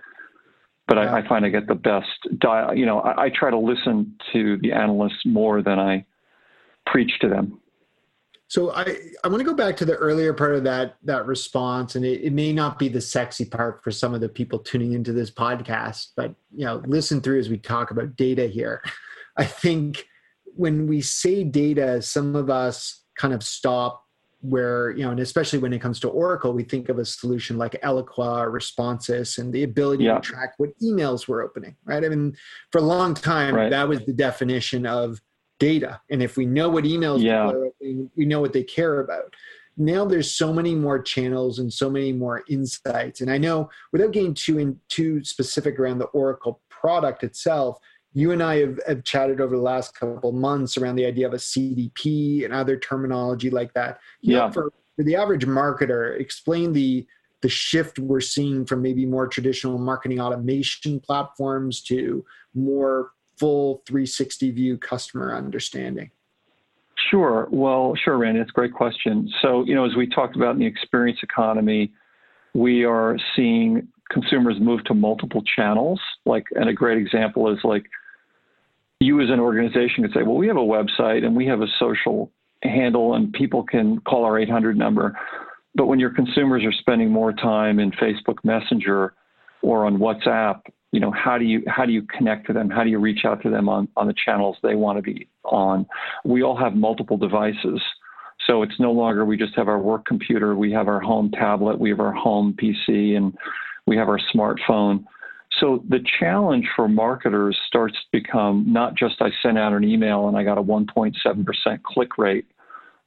But 0.87 0.97
I, 0.97 1.19
I 1.19 1.27
find 1.27 1.45
I 1.45 1.49
get 1.49 1.67
the 1.67 1.75
best. 1.75 2.07
you 2.75 2.85
know, 2.85 2.99
I, 2.99 3.25
I 3.25 3.29
try 3.29 3.49
to 3.49 3.57
listen 3.57 4.15
to 4.33 4.57
the 4.57 4.73
analysts 4.73 5.25
more 5.25 5.61
than 5.61 5.79
I 5.79 6.05
preach 6.85 7.19
to 7.21 7.29
them. 7.29 7.61
So 8.51 8.73
I, 8.73 8.83
I 9.23 9.29
want 9.29 9.39
to 9.39 9.45
go 9.45 9.53
back 9.53 9.77
to 9.77 9.85
the 9.85 9.95
earlier 9.95 10.33
part 10.33 10.55
of 10.55 10.65
that 10.65 10.97
that 11.03 11.25
response, 11.25 11.95
and 11.95 12.03
it, 12.03 12.21
it, 12.21 12.33
may 12.33 12.51
not 12.51 12.77
be 12.77 12.89
the 12.89 12.99
sexy 12.99 13.45
part 13.45 13.81
for 13.81 13.91
some 13.91 14.13
of 14.13 14.19
the 14.19 14.27
people 14.27 14.59
tuning 14.59 14.91
into 14.91 15.13
this 15.13 15.31
podcast, 15.31 16.07
but 16.17 16.35
you 16.53 16.65
know, 16.65 16.81
listen 16.85 17.21
through 17.21 17.39
as 17.39 17.47
we 17.47 17.57
talk 17.57 17.91
about 17.91 18.17
data 18.17 18.47
here. 18.47 18.83
I 19.37 19.45
think 19.45 20.05
when 20.43 20.85
we 20.85 20.99
say 20.99 21.45
data, 21.45 22.01
some 22.01 22.35
of 22.35 22.49
us 22.49 23.05
kind 23.15 23.33
of 23.33 23.41
stop 23.41 24.00
where 24.41 24.91
you 24.91 25.03
know, 25.03 25.11
and 25.11 25.19
especially 25.19 25.59
when 25.59 25.71
it 25.73 25.79
comes 25.79 25.99
to 26.01 26.09
Oracle, 26.09 26.53
we 26.53 26.63
think 26.63 26.89
of 26.89 26.97
a 26.99 27.05
solution 27.05 27.57
like 27.57 27.73
Eloqua 27.83 28.41
or 28.41 28.51
Responsys 28.51 29.37
and 29.37 29.53
the 29.53 29.63
ability 29.63 30.05
yeah. 30.05 30.15
to 30.15 30.21
track 30.21 30.53
what 30.57 30.77
emails 30.79 31.27
we're 31.27 31.43
opening, 31.43 31.75
right? 31.85 32.03
I 32.03 32.09
mean, 32.09 32.35
for 32.71 32.79
a 32.79 32.83
long 32.83 33.13
time, 33.13 33.55
right. 33.55 33.69
that 33.69 33.87
was 33.87 34.03
the 34.05 34.13
definition 34.13 34.85
of 34.85 35.21
data. 35.59 36.01
And 36.09 36.23
if 36.23 36.37
we 36.37 36.45
know 36.45 36.69
what 36.69 36.85
emails 36.85 37.21
yeah. 37.21 37.47
are 37.47 37.65
opening, 37.65 38.09
we 38.15 38.25
know 38.25 38.41
what 38.41 38.51
they 38.51 38.63
care 38.63 38.99
about. 38.99 39.35
Now 39.77 40.05
there's 40.05 40.31
so 40.31 40.51
many 40.51 40.75
more 40.75 41.01
channels 41.01 41.59
and 41.59 41.71
so 41.71 41.89
many 41.89 42.11
more 42.11 42.43
insights. 42.49 43.21
And 43.21 43.31
I 43.31 43.37
know 43.37 43.69
without 43.91 44.11
getting 44.11 44.33
too 44.33 44.57
in 44.57 44.79
too 44.89 45.23
specific 45.23 45.79
around 45.79 45.99
the 45.99 46.05
Oracle 46.05 46.61
product 46.69 47.23
itself, 47.23 47.77
you 48.13 48.31
and 48.31 48.43
I 48.43 48.57
have, 48.57 48.79
have 48.87 49.03
chatted 49.03 49.39
over 49.39 49.55
the 49.55 49.61
last 49.61 49.95
couple 49.97 50.31
months 50.31 50.77
around 50.77 50.95
the 50.95 51.05
idea 51.05 51.27
of 51.27 51.33
a 51.33 51.37
CDP 51.37 52.43
and 52.43 52.53
other 52.53 52.77
terminology 52.77 53.49
like 53.49 53.73
that. 53.73 53.99
You 54.21 54.35
yeah. 54.35 54.47
Know, 54.47 54.51
for, 54.51 54.73
for 54.95 55.03
the 55.03 55.15
average 55.15 55.45
marketer, 55.45 56.19
explain 56.19 56.73
the 56.73 57.05
the 57.41 57.49
shift 57.49 57.97
we're 57.97 58.21
seeing 58.21 58.65
from 58.65 58.83
maybe 58.83 59.03
more 59.03 59.27
traditional 59.27 59.79
marketing 59.79 60.19
automation 60.19 60.99
platforms 60.99 61.81
to 61.81 62.23
more 62.53 63.13
full 63.37 63.81
360 63.87 64.51
view 64.51 64.77
customer 64.77 65.35
understanding? 65.35 66.11
Sure. 67.09 67.47
Well, 67.51 67.95
sure, 67.95 68.17
Randy. 68.17 68.41
It's 68.41 68.51
a 68.51 68.53
great 68.53 68.73
question. 68.73 69.27
So, 69.41 69.65
you 69.65 69.73
know, 69.73 69.85
as 69.85 69.95
we 69.95 70.07
talked 70.07 70.35
about 70.35 70.53
in 70.53 70.59
the 70.59 70.67
experience 70.67 71.19
economy, 71.23 71.91
we 72.53 72.85
are 72.85 73.17
seeing 73.35 73.87
consumers 74.11 74.57
move 74.59 74.83
to 74.83 74.93
multiple 74.93 75.41
channels. 75.55 75.99
Like, 76.25 76.45
and 76.51 76.69
a 76.69 76.73
great 76.73 76.99
example 76.99 77.51
is 77.51 77.57
like 77.63 77.85
you 79.01 79.19
as 79.19 79.29
an 79.29 79.39
organization 79.39 80.03
could 80.03 80.13
say, 80.13 80.21
well, 80.21 80.35
we 80.35 80.47
have 80.47 80.57
a 80.57 80.59
website 80.59 81.25
and 81.25 81.35
we 81.35 81.47
have 81.47 81.61
a 81.61 81.67
social 81.79 82.31
handle 82.63 83.15
and 83.15 83.33
people 83.33 83.63
can 83.63 83.99
call 84.01 84.23
our 84.23 84.37
800 84.37 84.77
number. 84.77 85.17
But 85.73 85.87
when 85.87 85.99
your 85.99 86.11
consumers 86.11 86.63
are 86.63 86.71
spending 86.71 87.09
more 87.09 87.33
time 87.33 87.79
in 87.79 87.91
Facebook 87.91 88.37
Messenger 88.43 89.13
or 89.63 89.85
on 89.85 89.97
WhatsApp, 89.97 90.61
you 90.91 90.99
know 90.99 91.11
how 91.11 91.37
do 91.37 91.45
you 91.45 91.63
how 91.67 91.85
do 91.85 91.93
you 91.93 92.03
connect 92.03 92.47
to 92.47 92.53
them? 92.53 92.69
How 92.69 92.83
do 92.83 92.89
you 92.89 92.99
reach 92.99 93.23
out 93.25 93.41
to 93.43 93.49
them 93.49 93.69
on 93.69 93.87
on 93.95 94.07
the 94.07 94.13
channels 94.25 94.57
they 94.61 94.75
want 94.75 94.97
to 94.97 95.01
be 95.01 95.27
on? 95.45 95.87
We 96.25 96.43
all 96.43 96.57
have 96.57 96.75
multiple 96.75 97.17
devices. 97.17 97.81
So 98.45 98.61
it's 98.61 98.77
no 98.79 98.91
longer 98.91 99.23
we 99.23 99.37
just 99.37 99.55
have 99.55 99.69
our 99.69 99.79
work 99.79 100.05
computer 100.05 100.55
we 100.55 100.71
have 100.73 100.87
our 100.87 100.99
home 100.99 101.31
tablet 101.31 101.79
we 101.79 101.91
have 101.91 101.99
our 101.99 102.11
home 102.11 102.57
pc 102.59 103.15
and 103.15 103.33
we 103.85 103.95
have 103.95 104.09
our 104.09 104.19
smartphone 104.33 105.05
so 105.61 105.83
the 105.87 106.03
challenge 106.19 106.67
for 106.75 106.89
marketers 106.89 107.57
starts 107.67 107.95
to 107.95 108.19
become 108.19 108.65
not 108.67 108.95
just 108.95 109.21
i 109.21 109.29
sent 109.41 109.57
out 109.57 109.71
an 109.71 109.83
email 109.83 110.27
and 110.27 110.35
i 110.35 110.43
got 110.43 110.57
a 110.57 110.63
1.7% 110.63 111.83
click 111.83 112.17
rate 112.17 112.45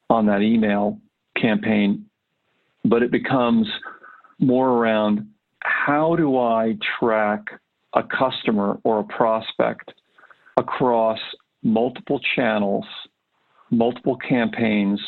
on 0.08 0.24
that 0.26 0.40
email 0.40 0.98
campaign 1.36 2.06
but 2.84 3.02
it 3.02 3.10
becomes 3.10 3.66
more 4.38 4.70
around 4.70 5.26
how 5.60 6.16
do 6.16 6.38
i 6.38 6.76
track 6.98 7.42
a 7.94 8.02
customer 8.02 8.78
or 8.84 9.00
a 9.00 9.04
prospect 9.04 9.92
across 10.56 11.18
multiple 11.62 12.20
channels, 12.36 12.84
multiple 13.70 14.16
campaigns, 14.16 15.00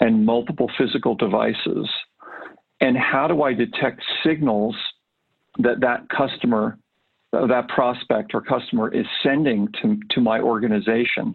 and 0.00 0.24
multiple 0.24 0.70
physical 0.78 1.14
devices? 1.14 1.88
And 2.80 2.96
how 2.96 3.28
do 3.28 3.42
I 3.42 3.54
detect 3.54 4.02
signals 4.24 4.76
that 5.58 5.80
that 5.80 6.08
customer, 6.08 6.78
that 7.32 7.68
prospect 7.68 8.34
or 8.34 8.40
customer 8.40 8.92
is 8.92 9.06
sending 9.22 9.68
to, 9.82 9.98
to 10.10 10.20
my 10.20 10.40
organization? 10.40 11.34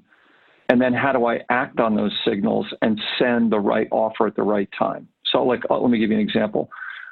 And 0.69 0.82
then 0.82 0.93
how 0.93 1.13
do 1.13 1.25
I 1.25 1.39
act 1.49 1.80
on 1.80 1.95
those 1.95 2.12
signals 2.27 2.67
and 2.82 2.99
send 3.17 3.51
the 3.51 3.60
right 3.60 3.88
offer 3.91 4.27
at 4.27 4.36
the 4.36 4.43
right 4.43 4.69
time? 4.77 5.08
So, 5.32 5.43
like, 5.43 5.62
let 5.69 5.89
me 5.89 5.97
give 5.97 6.10
you 6.10 6.17
an 6.17 6.21
example 6.21 6.69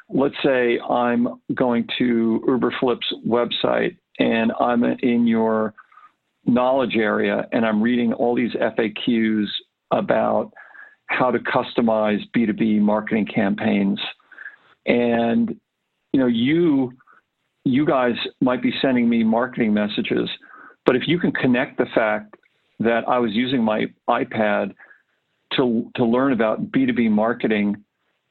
let's 0.09 0.35
say 0.43 0.79
I'm 0.79 1.27
going 1.53 1.87
to 1.97 2.41
Uberflip's 2.47 3.11
website 3.27 3.97
and 4.19 4.51
I'm 4.59 4.83
in 4.83 5.27
your 5.27 5.73
knowledge 6.45 6.95
area 6.95 7.47
and 7.51 7.65
I'm 7.65 7.81
reading 7.81 8.13
all 8.13 8.35
these 8.35 8.53
FAQs 8.53 9.45
about 9.91 10.51
how 11.07 11.31
to 11.31 11.39
customize 11.39 12.19
B2B 12.35 12.79
marketing 12.79 13.27
campaigns. 13.33 13.99
And 14.85 15.59
you 16.15 16.21
know, 16.21 16.27
you 16.27 16.93
you 17.65 17.85
guys 17.85 18.13
might 18.39 18.63
be 18.63 18.71
sending 18.81 19.09
me 19.09 19.21
marketing 19.21 19.73
messages, 19.73 20.29
but 20.85 20.95
if 20.95 21.01
you 21.07 21.19
can 21.19 21.33
connect 21.33 21.77
the 21.77 21.87
fact 21.93 22.35
that 22.79 23.01
I 23.05 23.19
was 23.19 23.31
using 23.33 23.61
my 23.61 23.87
iPad 24.07 24.73
to 25.57 25.91
to 25.95 26.05
learn 26.05 26.31
about 26.31 26.71
B2B 26.71 27.11
marketing 27.11 27.83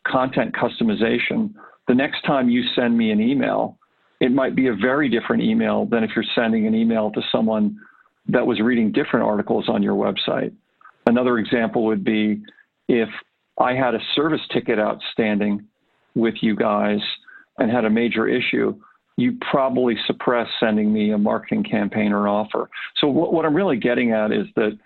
content 0.09 0.55
customization, 0.55 1.53
the 1.87 1.95
next 1.95 2.23
time 2.23 2.49
you 2.49 2.63
send 2.75 2.97
me 2.97 3.11
an 3.11 3.21
email, 3.21 3.77
it 4.19 4.33
might 4.33 4.57
be 4.57 4.69
a 4.69 4.75
very 4.75 5.11
different 5.11 5.43
email 5.43 5.85
than 5.85 6.05
if 6.05 6.11
you're 6.17 6.25
sending 6.35 6.67
an 6.67 6.75
email 6.75 7.11
to 7.11 7.21
someone 7.31 7.77
that 8.29 8.47
was 8.47 8.63
reading 8.63 8.93
different 8.93 9.27
articles 9.27 9.69
on 9.69 9.83
your 9.83 9.95
website. 9.95 10.55
Another 11.07 11.37
example 11.37 11.85
would 11.85 12.03
be 12.03 12.41
if 12.89 13.11
I 13.61 13.75
had 13.75 13.95
a 13.95 14.01
service 14.15 14.41
ticket 14.55 14.79
outstanding 14.79 15.67
with 16.15 16.37
you 16.41 16.57
guys 16.57 17.01
and 17.59 17.71
had 17.71 17.85
a 17.85 17.91
major 17.91 18.27
issue, 18.27 18.75
you 19.17 19.37
probably 19.51 19.97
suppress 20.07 20.49
sending 20.59 20.93
me 20.93 21.13
a 21.13 21.19
marketing 21.19 21.63
campaign 21.63 22.13
or 22.13 22.27
an 22.27 22.33
offer. 22.33 22.69
So 23.01 23.09
what, 23.09 23.33
what 23.33 23.45
I'm 23.45 23.55
really 23.55 23.77
getting 23.77 24.13
at 24.13 24.33
is 24.33 24.47
that 24.57 24.77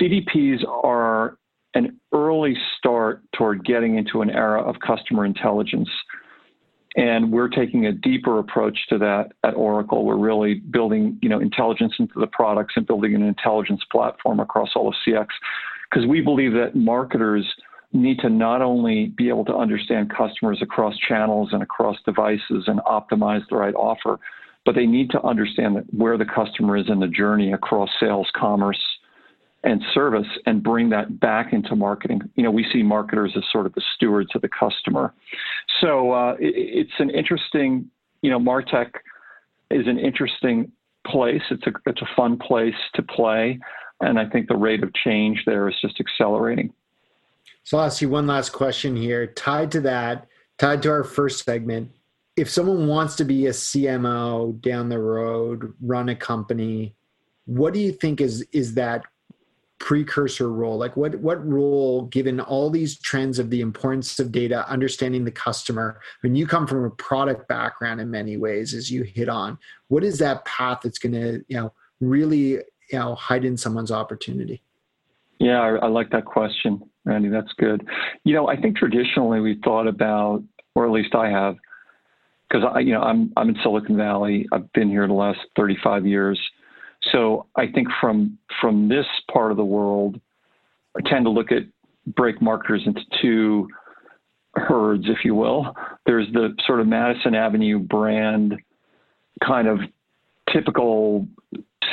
CDPs 0.00 0.66
are 0.66 1.38
an 1.74 2.00
early 2.12 2.56
start 2.76 3.22
toward 3.36 3.64
getting 3.64 3.96
into 3.96 4.22
an 4.22 4.30
era 4.30 4.60
of 4.60 4.76
customer 4.80 5.24
intelligence. 5.24 5.88
And 6.96 7.30
we're 7.30 7.48
taking 7.48 7.86
a 7.86 7.92
deeper 7.92 8.40
approach 8.40 8.76
to 8.88 8.98
that 8.98 9.32
at 9.44 9.54
Oracle. 9.54 10.04
We're 10.04 10.16
really 10.16 10.54
building, 10.54 11.16
you 11.22 11.28
know, 11.28 11.38
intelligence 11.38 11.94
into 12.00 12.18
the 12.18 12.26
products 12.26 12.74
and 12.76 12.84
building 12.84 13.14
an 13.14 13.22
intelligence 13.22 13.82
platform 13.92 14.40
across 14.40 14.70
all 14.74 14.88
of 14.88 14.94
CX 15.06 15.28
because 15.88 16.06
we 16.08 16.20
believe 16.20 16.52
that 16.54 16.74
marketers 16.74 17.46
need 17.92 18.18
to 18.20 18.28
not 18.28 18.62
only 18.62 19.06
be 19.16 19.28
able 19.28 19.44
to 19.44 19.54
understand 19.54 20.12
customers 20.16 20.58
across 20.62 20.94
channels 21.08 21.50
and 21.52 21.62
across 21.62 21.96
devices 22.04 22.64
and 22.66 22.80
optimize 22.80 23.42
the 23.50 23.56
right 23.56 23.74
offer, 23.74 24.18
but 24.64 24.74
they 24.74 24.86
need 24.86 25.10
to 25.10 25.22
understand 25.22 25.84
where 25.90 26.16
the 26.16 26.24
customer 26.24 26.76
is 26.76 26.88
in 26.88 27.00
the 27.00 27.08
journey 27.08 27.52
across 27.52 27.88
sales, 27.98 28.28
commerce, 28.34 28.80
and 29.62 29.82
service 29.92 30.26
and 30.46 30.62
bring 30.62 30.88
that 30.90 31.20
back 31.20 31.52
into 31.52 31.76
marketing. 31.76 32.20
You 32.34 32.44
know, 32.44 32.50
we 32.50 32.66
see 32.72 32.82
marketers 32.82 33.32
as 33.36 33.42
sort 33.52 33.66
of 33.66 33.74
the 33.74 33.82
stewards 33.94 34.30
of 34.34 34.42
the 34.42 34.48
customer. 34.48 35.12
So 35.80 36.12
uh, 36.12 36.32
it, 36.38 36.54
it's 36.54 36.92
an 36.98 37.10
interesting, 37.10 37.90
you 38.22 38.30
know, 38.30 38.38
Martech 38.38 38.90
is 39.70 39.86
an 39.86 39.98
interesting 39.98 40.70
place. 41.06 41.42
It's 41.50 41.66
a 41.66 41.72
it's 41.86 42.02
a 42.02 42.08
fun 42.16 42.38
place 42.38 42.74
to 42.94 43.02
play, 43.02 43.58
and 44.00 44.18
I 44.18 44.28
think 44.28 44.48
the 44.48 44.56
rate 44.56 44.82
of 44.82 44.92
change 44.94 45.42
there 45.46 45.68
is 45.68 45.74
just 45.80 46.00
accelerating. 46.00 46.72
So 47.64 47.78
I'll 47.78 47.84
ask 47.84 48.00
you 48.00 48.08
one 48.08 48.26
last 48.26 48.50
question 48.50 48.96
here, 48.96 49.26
tied 49.26 49.70
to 49.72 49.80
that, 49.82 50.26
tied 50.58 50.82
to 50.82 50.90
our 50.90 51.04
first 51.04 51.44
segment. 51.44 51.90
If 52.36 52.48
someone 52.48 52.86
wants 52.86 53.16
to 53.16 53.24
be 53.24 53.46
a 53.46 53.50
CMO 53.50 54.60
down 54.60 54.88
the 54.88 54.98
road, 54.98 55.74
run 55.80 56.08
a 56.08 56.16
company, 56.16 56.94
what 57.44 57.74
do 57.74 57.80
you 57.80 57.92
think 57.92 58.20
is 58.20 58.42
is 58.52 58.74
that 58.74 59.04
precursor 59.78 60.50
role? 60.50 60.78
Like 60.78 60.96
what 60.96 61.16
what 61.16 61.44
role, 61.46 62.02
given 62.02 62.38
all 62.38 62.70
these 62.70 62.98
trends 62.98 63.38
of 63.38 63.50
the 63.50 63.60
importance 63.60 64.18
of 64.20 64.30
data, 64.30 64.68
understanding 64.68 65.24
the 65.24 65.32
customer, 65.32 66.00
when 66.20 66.36
you 66.36 66.46
come 66.46 66.66
from 66.66 66.84
a 66.84 66.90
product 66.90 67.48
background 67.48 68.00
in 68.00 68.10
many 68.10 68.36
ways, 68.36 68.72
as 68.74 68.90
you 68.90 69.02
hit 69.02 69.28
on, 69.28 69.58
what 69.88 70.04
is 70.04 70.18
that 70.18 70.44
path 70.44 70.80
that's 70.84 70.98
going 70.98 71.12
to 71.12 71.44
you 71.48 71.56
know 71.56 71.72
really 72.00 72.50
you 72.50 72.62
know 72.92 73.14
heighten 73.16 73.56
someone's 73.56 73.90
opportunity? 73.90 74.62
Yeah, 75.40 75.60
I, 75.60 75.86
I 75.86 75.88
like 75.88 76.10
that 76.10 76.24
question, 76.24 76.80
Randy. 77.04 77.28
That's 77.28 77.52
good. 77.58 77.84
You 78.24 78.34
know, 78.34 78.48
I 78.48 78.56
think 78.60 78.76
traditionally 78.76 79.40
we 79.40 79.58
thought 79.64 79.88
about, 79.88 80.44
or 80.76 80.86
at 80.86 80.92
least 80.92 81.14
I 81.14 81.28
have, 81.28 81.56
because 82.48 82.64
I, 82.72 82.80
you 82.80 82.92
know, 82.92 83.00
I'm 83.00 83.32
I'm 83.36 83.48
in 83.48 83.56
Silicon 83.62 83.96
Valley. 83.96 84.46
I've 84.52 84.72
been 84.72 84.88
here 84.88 85.06
the 85.06 85.14
last 85.14 85.40
35 85.56 86.06
years 86.06 86.38
so 87.12 87.46
I 87.56 87.66
think 87.66 87.88
from 88.00 88.38
from 88.60 88.88
this 88.88 89.06
part 89.32 89.50
of 89.50 89.56
the 89.56 89.64
world, 89.64 90.20
I 90.96 91.08
tend 91.08 91.24
to 91.24 91.30
look 91.30 91.50
at 91.50 91.62
break 92.14 92.42
marketers 92.42 92.82
into 92.84 93.02
two 93.22 93.68
herds, 94.54 95.04
if 95.06 95.24
you 95.24 95.34
will. 95.34 95.74
There's 96.06 96.30
the 96.32 96.54
sort 96.66 96.80
of 96.80 96.86
Madison 96.86 97.34
Avenue 97.34 97.78
brand 97.78 98.56
kind 99.44 99.68
of 99.68 99.80
typical 100.52 101.26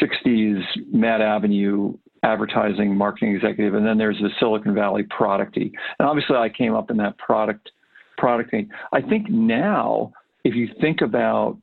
60s 0.02 0.62
Mad 0.92 1.22
Avenue 1.22 1.94
advertising 2.24 2.96
marketing 2.96 3.36
executive, 3.36 3.74
and 3.76 3.86
then 3.86 3.98
there's 3.98 4.20
the 4.20 4.30
Silicon 4.40 4.74
Valley 4.74 5.04
producty. 5.04 5.72
And 6.00 6.08
obviously, 6.08 6.36
I 6.36 6.50
came 6.50 6.74
up 6.74 6.90
in 6.92 6.98
that 6.98 7.18
product 7.18 7.72
producting. 8.18 8.70
I 8.94 9.02
think 9.02 9.30
now, 9.30 10.12
if 10.44 10.56
you 10.56 10.70
think 10.82 11.02
about 11.02 11.58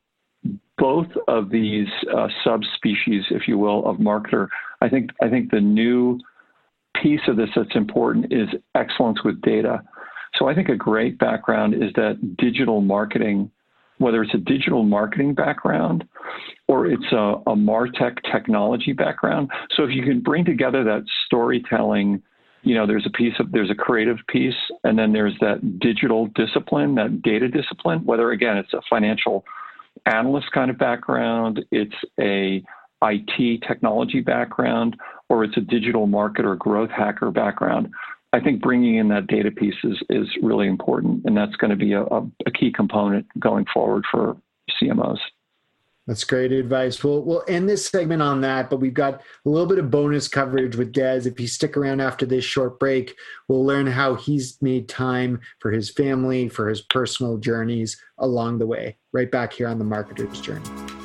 both 0.78 1.08
of 1.28 1.50
these 1.50 1.88
uh, 2.14 2.28
subspecies, 2.42 3.24
if 3.30 3.48
you 3.48 3.58
will, 3.58 3.86
of 3.88 3.96
marketer, 3.96 4.48
I 4.80 4.88
think 4.88 5.10
I 5.22 5.28
think 5.28 5.50
the 5.50 5.60
new 5.60 6.18
piece 7.02 7.20
of 7.28 7.36
this 7.36 7.50
that's 7.54 7.74
important 7.74 8.32
is 8.32 8.48
excellence 8.74 9.22
with 9.24 9.40
data. 9.42 9.82
So 10.36 10.48
I 10.48 10.54
think 10.54 10.68
a 10.68 10.76
great 10.76 11.18
background 11.18 11.74
is 11.74 11.92
that 11.94 12.36
digital 12.36 12.80
marketing, 12.80 13.50
whether 14.04 14.22
it's 14.22 14.34
a 14.34 14.38
digital 14.38 14.82
marketing 14.82 15.32
background 15.34 16.04
or 16.68 16.86
it's 16.86 17.10
a, 17.10 17.34
a 17.46 17.56
martech 17.56 18.16
technology 18.30 18.92
background. 18.92 19.50
So 19.74 19.82
if 19.84 19.90
you 19.90 20.02
can 20.02 20.20
bring 20.20 20.44
together 20.44 20.84
that 20.84 21.04
storytelling, 21.24 22.22
you 22.62 22.74
know, 22.74 22.86
there's 22.86 23.06
a 23.06 23.10
piece 23.10 23.32
of 23.40 23.50
there's 23.50 23.70
a 23.70 23.74
creative 23.74 24.18
piece, 24.28 24.54
and 24.84 24.98
then 24.98 25.14
there's 25.14 25.34
that 25.40 25.78
digital 25.78 26.26
discipline, 26.34 26.94
that 26.96 27.22
data 27.22 27.48
discipline. 27.48 28.04
Whether 28.04 28.30
again 28.30 28.58
it's 28.58 28.74
a 28.74 28.82
financial 28.90 29.44
analyst 30.04 30.52
kind 30.52 30.70
of 30.70 30.76
background, 30.76 31.64
it's 31.70 31.96
a 32.20 32.62
IT 33.02 33.62
technology 33.66 34.20
background, 34.20 34.96
or 35.30 35.44
it's 35.44 35.56
a 35.56 35.60
digital 35.60 36.06
marketer 36.06 36.58
growth 36.58 36.90
hacker 36.90 37.30
background. 37.30 37.88
I 38.34 38.40
think 38.40 38.60
bringing 38.60 38.96
in 38.96 39.06
that 39.08 39.28
data 39.28 39.52
piece 39.52 39.76
is, 39.84 39.96
is 40.10 40.26
really 40.42 40.66
important, 40.66 41.24
and 41.24 41.36
that's 41.36 41.54
going 41.54 41.70
to 41.70 41.76
be 41.76 41.92
a, 41.92 42.02
a, 42.02 42.50
key 42.52 42.72
component 42.72 43.26
going 43.38 43.64
forward 43.72 44.04
for 44.10 44.36
CMOs. 44.82 45.20
That's 46.08 46.24
great 46.24 46.50
advice. 46.50 47.04
We'll 47.04 47.22
we'll 47.22 47.44
end 47.46 47.68
this 47.68 47.86
segment 47.86 48.22
on 48.22 48.40
that, 48.40 48.70
but 48.70 48.78
we've 48.78 48.92
got 48.92 49.14
a 49.14 49.48
little 49.48 49.68
bit 49.68 49.78
of 49.78 49.88
bonus 49.88 50.26
coverage 50.26 50.74
with 50.74 50.92
Des. 50.92 51.28
If 51.28 51.38
you 51.38 51.46
stick 51.46 51.76
around 51.76 52.00
after 52.00 52.26
this 52.26 52.44
short 52.44 52.80
break, 52.80 53.16
we'll 53.46 53.64
learn 53.64 53.86
how 53.86 54.16
he's 54.16 54.60
made 54.60 54.88
time 54.88 55.40
for 55.60 55.70
his 55.70 55.88
family, 55.88 56.48
for 56.48 56.68
his 56.68 56.80
personal 56.80 57.38
journeys 57.38 58.02
along 58.18 58.58
the 58.58 58.66
way. 58.66 58.98
Right 59.12 59.30
back 59.30 59.52
here 59.52 59.68
on 59.68 59.78
the 59.78 59.84
marketer's 59.84 60.40
journey. 60.40 61.03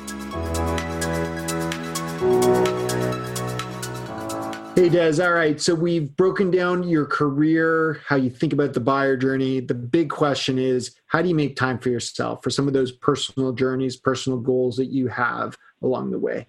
Hey, 4.80 4.88
Des. 4.88 5.22
All 5.22 5.34
right. 5.34 5.60
So 5.60 5.74
we've 5.74 6.16
broken 6.16 6.50
down 6.50 6.88
your 6.88 7.04
career, 7.04 8.00
how 8.06 8.16
you 8.16 8.30
think 8.30 8.54
about 8.54 8.72
the 8.72 8.80
buyer 8.80 9.14
journey. 9.14 9.60
The 9.60 9.74
big 9.74 10.08
question 10.08 10.58
is 10.58 10.96
how 11.04 11.20
do 11.20 11.28
you 11.28 11.34
make 11.34 11.54
time 11.54 11.78
for 11.78 11.90
yourself 11.90 12.42
for 12.42 12.48
some 12.48 12.66
of 12.66 12.72
those 12.72 12.90
personal 12.90 13.52
journeys, 13.52 13.98
personal 13.98 14.38
goals 14.38 14.78
that 14.78 14.86
you 14.86 15.08
have 15.08 15.58
along 15.82 16.12
the 16.12 16.18
way? 16.18 16.46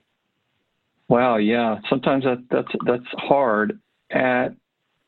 Wow. 1.09 1.35
Yeah. 1.35 1.79
Sometimes 1.89 2.23
that, 2.23 2.41
that's, 2.49 2.71
that's 2.85 3.03
hard. 3.17 3.81
At 4.11 4.55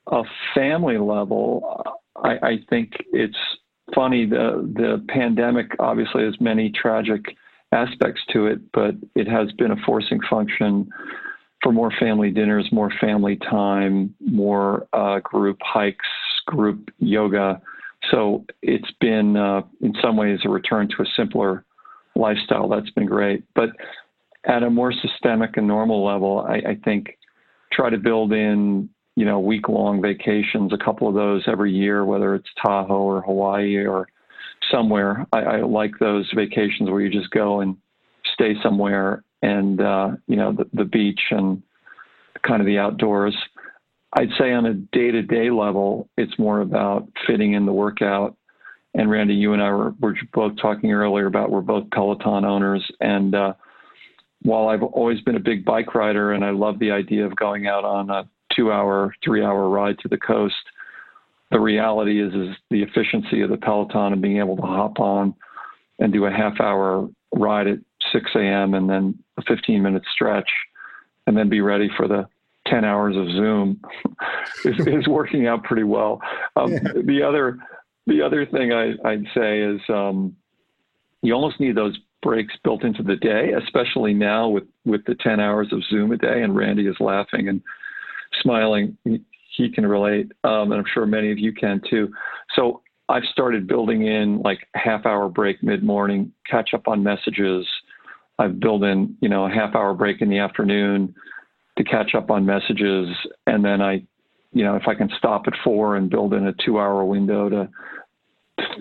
a 0.08 0.24
family 0.54 0.98
level, 0.98 1.82
I, 2.18 2.32
I 2.32 2.60
think 2.70 2.92
it's 3.14 3.40
funny. 3.96 4.26
The, 4.26 4.70
the 4.76 5.02
pandemic 5.08 5.68
obviously 5.80 6.26
has 6.26 6.36
many 6.42 6.72
tragic 6.72 7.22
aspects 7.72 8.20
to 8.34 8.48
it, 8.48 8.60
but 8.74 8.96
it 9.16 9.30
has 9.30 9.50
been 9.54 9.72
a 9.72 9.78
forcing 9.86 10.20
function 10.30 10.92
for 11.64 11.72
more 11.72 11.92
family 12.00 12.30
dinners, 12.30 12.68
more 12.72 12.92
family 13.00 13.38
time, 13.38 14.14
more 14.20 14.88
uh, 14.94 15.20
group 15.20 15.58
hikes, 15.62 16.06
group 16.46 16.90
yoga. 17.00 17.62
So 18.12 18.46
it's 18.62 18.92
been, 19.00 19.38
uh, 19.38 19.62
in 19.82 19.94
some 20.02 20.18
ways, 20.18 20.40
a 20.44 20.50
return 20.50 20.90
to 20.90 21.04
a 21.04 21.06
simpler 21.16 21.64
lifestyle. 22.16 22.68
That's 22.68 22.90
been 22.92 23.06
great. 23.06 23.44
But 23.56 23.70
at 24.46 24.62
a 24.62 24.70
more 24.70 24.92
systemic 24.92 25.56
and 25.56 25.66
normal 25.66 26.06
level, 26.06 26.46
I, 26.48 26.72
I 26.72 26.78
think 26.84 27.18
try 27.72 27.90
to 27.90 27.98
build 27.98 28.34
in, 28.34 28.90
you 29.16 29.26
know, 29.26 29.40
week 29.40 29.70
long 29.70 30.02
vacations, 30.02 30.74
a 30.74 30.84
couple 30.84 31.08
of 31.08 31.16
those 31.16 31.44
every 31.48 31.72
year, 31.72 32.04
whether 32.04 32.36
it's 32.36 32.50
Tahoe 32.62 33.04
or 33.04 33.22
Hawaii 33.22 33.86
or 33.86 34.08
somewhere. 34.70 35.26
I, 35.32 35.40
I 35.40 35.62
like 35.62 35.92
those 36.00 36.30
vacations 36.36 36.90
where 36.90 37.00
you 37.00 37.10
just 37.10 37.32
go 37.32 37.62
and 37.62 37.78
stay 38.34 38.56
somewhere 38.62 39.24
and 39.44 39.82
uh, 39.82 40.12
you 40.26 40.38
know 40.38 40.54
the, 40.54 40.66
the 40.74 40.86
beach 40.86 41.20
and 41.30 41.62
kind 42.48 42.62
of 42.62 42.66
the 42.66 42.80
outdoors. 42.80 43.36
I'd 44.14 44.30
say 44.40 44.54
on 44.54 44.66
a 44.66 44.74
day-to-day 44.74 45.50
level, 45.50 46.08
it's 46.18 46.38
more 46.38 46.62
about 46.62 47.08
fitting 47.28 47.54
in 47.54 47.66
the 47.66 47.74
workout. 47.74 48.38
And 48.94 49.10
Randy, 49.10 49.34
you 49.34 49.54
and 49.54 49.62
I 49.62 49.72
were, 49.72 49.96
were 50.00 50.16
both 50.34 50.54
talking 50.62 50.92
earlier 50.92 51.26
about 51.26 51.50
we're 51.50 51.62
both 51.62 51.90
Peloton 51.92 52.46
owners, 52.46 52.84
and 53.02 53.36
uh, 53.36 53.54
while 54.44 54.68
I've 54.68 54.84
always 54.84 55.20
been 55.22 55.36
a 55.36 55.42
big 55.42 55.66
bike 55.66 55.94
rider 55.96 56.34
and 56.34 56.44
I 56.44 56.52
love 56.52 56.80
the 56.80 56.92
idea 56.92 57.26
of 57.26 57.36
going 57.36 57.66
out 57.68 57.86
on 57.86 58.10
a 58.10 58.28
two-hour, 58.56 59.16
three-hour 59.24 59.70
ride 59.70 59.98
to 60.00 60.10
the 60.10 60.18
coast, 60.18 60.56
the 61.50 61.60
reality 61.60 62.22
is 62.22 62.34
is 62.34 62.56
the 62.70 62.84
efficiency 62.84 63.42
of 63.42 63.50
the 63.50 63.58
Peloton 63.58 64.14
and 64.14 64.22
being 64.22 64.38
able 64.38 64.58
to 64.58 64.62
hop 64.62 65.00
on 65.00 65.34
and 66.00 66.14
do 66.14 66.26
a 66.26 66.32
half-hour 66.32 67.10
ride 67.36 67.68
at 67.68 67.80
6 68.12 68.30
a.m. 68.36 68.74
and 68.74 68.90
then 68.90 69.23
a 69.38 69.42
15 69.44 69.82
minute 69.82 70.04
stretch 70.14 70.50
and 71.28 71.38
then 71.38 71.50
be 71.50 71.62
ready 71.62 71.90
for 71.96 72.08
the 72.08 72.28
10 72.68 72.86
hours 72.86 73.16
of 73.16 73.28
Zoom 73.28 73.82
is, 74.66 74.88
is 74.88 75.08
working 75.08 75.48
out 75.48 75.64
pretty 75.64 75.84
well. 75.84 76.22
Um, 76.56 76.72
yeah. 76.72 76.80
The 77.06 77.24
other 77.24 77.60
the 78.06 78.22
other 78.22 78.46
thing 78.46 78.74
I, 78.74 78.96
would 79.04 79.28
say 79.34 79.62
is 79.62 79.80
um, 79.90 80.36
you 81.22 81.34
almost 81.34 81.60
need 81.60 81.76
those 81.76 81.98
breaks 82.22 82.54
built 82.64 82.84
into 82.84 83.04
the 83.04 83.16
day, 83.16 83.52
especially 83.54 84.14
now 84.14 84.50
with, 84.50 84.64
with 84.86 85.06
the 85.06 85.16
10 85.16 85.40
hours 85.40 85.72
of 85.72 85.84
Zoom 85.90 86.12
a 86.12 86.18
day. 86.18 86.42
And 86.42 86.56
Randy 86.56 86.88
is 86.88 86.96
laughing 87.00 87.48
and 87.48 87.62
smiling. 88.42 88.98
He, 89.04 89.22
he 89.56 89.70
can 89.70 89.86
relate, 89.86 90.32
um, 90.44 90.72
and 90.72 90.76
I'm 90.76 90.86
sure 90.92 91.06
many 91.06 91.32
of 91.32 91.38
you 91.38 91.54
can 91.54 91.82
too. 91.90 92.12
So 92.56 92.82
I've 93.08 93.24
started 93.32 93.68
building 93.68 94.08
in 94.08 94.42
like 94.42 94.68
half 94.74 95.06
hour 95.06 95.30
break 95.30 95.62
mid 95.62 95.84
morning, 95.84 96.32
catch 96.50 96.74
up 96.74 96.88
on 96.88 97.04
messages, 97.04 97.68
I've 98.40 98.60
built 98.60 98.84
in, 98.84 99.16
you 99.22 99.30
know, 99.30 99.46
a 99.46 99.50
half 99.50 99.76
hour 99.76 99.94
break 99.94 100.22
in 100.22 100.30
the 100.30 100.40
afternoon 100.40 101.16
to 101.78 101.84
catch 101.84 102.16
up 102.16 102.32
on 102.32 102.46
messages. 102.46 103.10
And 103.48 103.64
then 103.64 103.82
I, 103.82 104.04
you 104.52 104.64
know, 104.64 104.76
if 104.76 104.88
I 104.88 104.96
can 104.96 105.10
stop 105.18 105.44
at 105.48 105.54
four 105.64 105.96
and 105.96 106.10
build 106.10 106.34
in 106.34 106.48
a 106.48 106.54
two 106.54 106.80
hour 106.80 107.04
window 107.06 107.50
to 107.50 107.70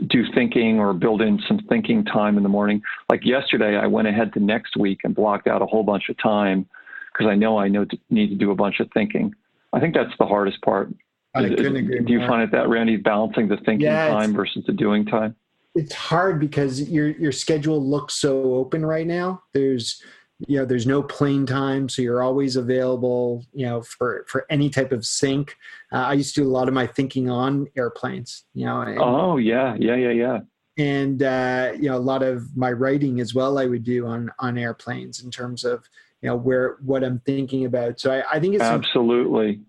do 0.06 0.24
thinking 0.34 0.78
or 0.78 0.92
build 0.92 1.22
in 1.22 1.40
some 1.48 1.60
thinking 1.68 2.04
time 2.04 2.36
in 2.36 2.42
the 2.42 2.48
morning. 2.48 2.82
Like 3.10 3.24
yesterday, 3.24 3.76
I 3.76 3.86
went 3.86 4.08
ahead 4.08 4.32
to 4.34 4.40
next 4.40 4.76
week 4.76 5.00
and 5.04 5.14
blocked 5.14 5.46
out 5.46 5.62
a 5.62 5.66
whole 5.66 5.82
bunch 5.82 6.08
of 6.08 6.18
time 6.18 6.66
because 7.12 7.30
I 7.30 7.34
know 7.34 7.58
I 7.58 7.68
know 7.68 7.84
to, 7.84 7.98
need 8.10 8.28
to 8.28 8.34
do 8.34 8.50
a 8.50 8.54
bunch 8.54 8.80
of 8.80 8.88
thinking. 8.92 9.34
I 9.72 9.80
think 9.80 9.94
that's 9.94 10.12
the 10.18 10.26
hardest 10.26 10.60
part. 10.62 10.88
I 11.34 11.44
is, 11.44 11.54
couldn't 11.54 11.76
agree 11.76 12.00
do 12.00 12.12
you 12.12 12.20
find 12.20 12.42
it 12.42 12.52
that 12.52 12.68
Randy 12.68 12.96
balancing 12.96 13.48
the 13.48 13.56
thinking 13.56 13.82
yeah, 13.82 14.08
time 14.08 14.34
versus 14.34 14.64
the 14.66 14.72
doing 14.72 15.06
time? 15.06 15.34
It's 15.74 15.94
hard 15.94 16.38
because 16.38 16.90
your 16.90 17.08
your 17.08 17.32
schedule 17.32 17.82
looks 17.84 18.14
so 18.14 18.54
open 18.54 18.84
right 18.84 19.06
now. 19.06 19.42
There's 19.52 20.02
you 20.46 20.58
know 20.58 20.64
there's 20.64 20.86
no 20.86 21.02
plane 21.02 21.46
time, 21.46 21.88
so 21.88 22.02
you're 22.02 22.22
always 22.22 22.56
available. 22.56 23.44
You 23.52 23.66
know 23.66 23.82
for 23.82 24.24
for 24.28 24.46
any 24.50 24.70
type 24.70 24.92
of 24.92 25.06
sync. 25.06 25.56
Uh, 25.92 25.96
I 25.96 26.12
used 26.14 26.34
to 26.34 26.42
do 26.42 26.48
a 26.48 26.50
lot 26.50 26.68
of 26.68 26.74
my 26.74 26.86
thinking 26.86 27.30
on 27.30 27.68
airplanes. 27.76 28.44
You 28.54 28.66
know. 28.66 28.80
And, 28.82 28.98
oh 29.00 29.36
yeah, 29.38 29.76
yeah, 29.78 29.96
yeah, 29.96 30.10
yeah. 30.10 30.38
And 30.78 31.22
uh, 31.22 31.72
you 31.76 31.88
know 31.88 31.96
a 31.96 31.98
lot 31.98 32.22
of 32.22 32.56
my 32.56 32.72
writing 32.72 33.20
as 33.20 33.34
well. 33.34 33.58
I 33.58 33.66
would 33.66 33.84
do 33.84 34.06
on 34.06 34.30
on 34.38 34.58
airplanes 34.58 35.22
in 35.22 35.30
terms 35.30 35.64
of 35.64 35.88
you 36.20 36.28
know 36.28 36.36
where 36.36 36.76
what 36.84 37.02
I'm 37.02 37.20
thinking 37.20 37.64
about. 37.64 37.98
So 37.98 38.12
I, 38.12 38.36
I 38.36 38.40
think 38.40 38.54
it's 38.54 38.64
absolutely 38.64 39.60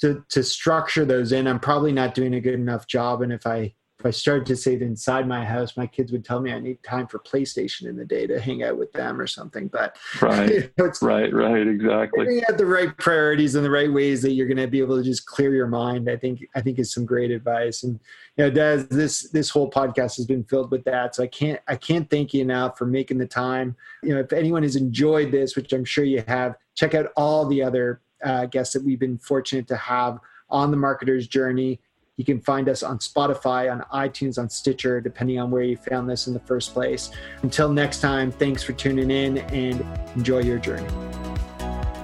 to 0.00 0.22
to 0.30 0.42
structure 0.42 1.06
those 1.06 1.32
in. 1.32 1.46
I'm 1.46 1.60
probably 1.60 1.92
not 1.92 2.14
doing 2.14 2.34
a 2.34 2.40
good 2.40 2.54
enough 2.54 2.86
job. 2.86 3.22
And 3.22 3.32
if 3.32 3.46
I 3.46 3.74
if 3.98 4.04
I 4.04 4.10
started 4.10 4.44
to 4.46 4.56
say 4.56 4.74
it 4.74 4.82
inside 4.82 5.26
my 5.26 5.42
house, 5.42 5.76
my 5.76 5.86
kids 5.86 6.12
would 6.12 6.24
tell 6.24 6.40
me 6.40 6.52
I 6.52 6.60
need 6.60 6.82
time 6.82 7.06
for 7.06 7.18
PlayStation 7.18 7.88
in 7.88 7.96
the 7.96 8.04
day 8.04 8.26
to 8.26 8.38
hang 8.38 8.62
out 8.62 8.76
with 8.76 8.92
them 8.92 9.18
or 9.18 9.26
something. 9.26 9.68
But 9.68 9.96
right, 10.20 10.50
you 10.50 10.70
know, 10.76 10.92
right, 11.00 11.32
right, 11.32 11.66
exactly. 11.66 12.34
You 12.34 12.42
have 12.46 12.58
the 12.58 12.66
right 12.66 12.94
priorities 12.98 13.54
and 13.54 13.64
the 13.64 13.70
right 13.70 13.90
ways 13.90 14.20
that 14.22 14.32
you're 14.32 14.48
going 14.48 14.58
to 14.58 14.66
be 14.66 14.80
able 14.80 14.98
to 14.98 15.02
just 15.02 15.24
clear 15.24 15.54
your 15.54 15.66
mind. 15.66 16.10
I 16.10 16.16
think 16.16 16.46
I 16.54 16.60
think 16.60 16.78
is 16.78 16.92
some 16.92 17.06
great 17.06 17.30
advice. 17.30 17.84
And 17.84 17.98
you 18.36 18.44
know, 18.44 18.50
Des, 18.50 18.84
this 18.90 19.30
this 19.30 19.48
whole 19.48 19.70
podcast 19.70 20.16
has 20.16 20.26
been 20.26 20.44
filled 20.44 20.70
with 20.70 20.84
that. 20.84 21.14
So 21.14 21.22
I 21.22 21.28
can't 21.28 21.60
I 21.66 21.76
can't 21.76 22.08
thank 22.10 22.34
you 22.34 22.42
enough 22.42 22.76
for 22.76 22.84
making 22.84 23.16
the 23.16 23.26
time. 23.26 23.76
You 24.02 24.14
know, 24.14 24.20
if 24.20 24.32
anyone 24.34 24.62
has 24.62 24.76
enjoyed 24.76 25.32
this, 25.32 25.56
which 25.56 25.72
I'm 25.72 25.86
sure 25.86 26.04
you 26.04 26.22
have, 26.28 26.56
check 26.74 26.94
out 26.94 27.12
all 27.16 27.46
the 27.46 27.62
other 27.62 28.02
uh, 28.22 28.44
guests 28.44 28.74
that 28.74 28.84
we've 28.84 29.00
been 29.00 29.18
fortunate 29.18 29.66
to 29.68 29.76
have 29.76 30.18
on 30.50 30.70
the 30.70 30.76
marketer's 30.76 31.26
journey. 31.26 31.80
You 32.16 32.24
can 32.24 32.40
find 32.40 32.68
us 32.68 32.82
on 32.82 32.98
Spotify, 32.98 33.70
on 33.70 33.82
iTunes, 33.92 34.38
on 34.38 34.48
Stitcher, 34.48 35.02
depending 35.02 35.38
on 35.38 35.50
where 35.50 35.62
you 35.62 35.76
found 35.76 36.08
this 36.08 36.26
in 36.26 36.32
the 36.32 36.40
first 36.40 36.72
place. 36.72 37.10
Until 37.42 37.70
next 37.70 38.00
time, 38.00 38.32
thanks 38.32 38.62
for 38.62 38.72
tuning 38.72 39.10
in 39.10 39.38
and 39.38 39.84
enjoy 40.16 40.40
your 40.40 40.58
journey. 40.58 40.88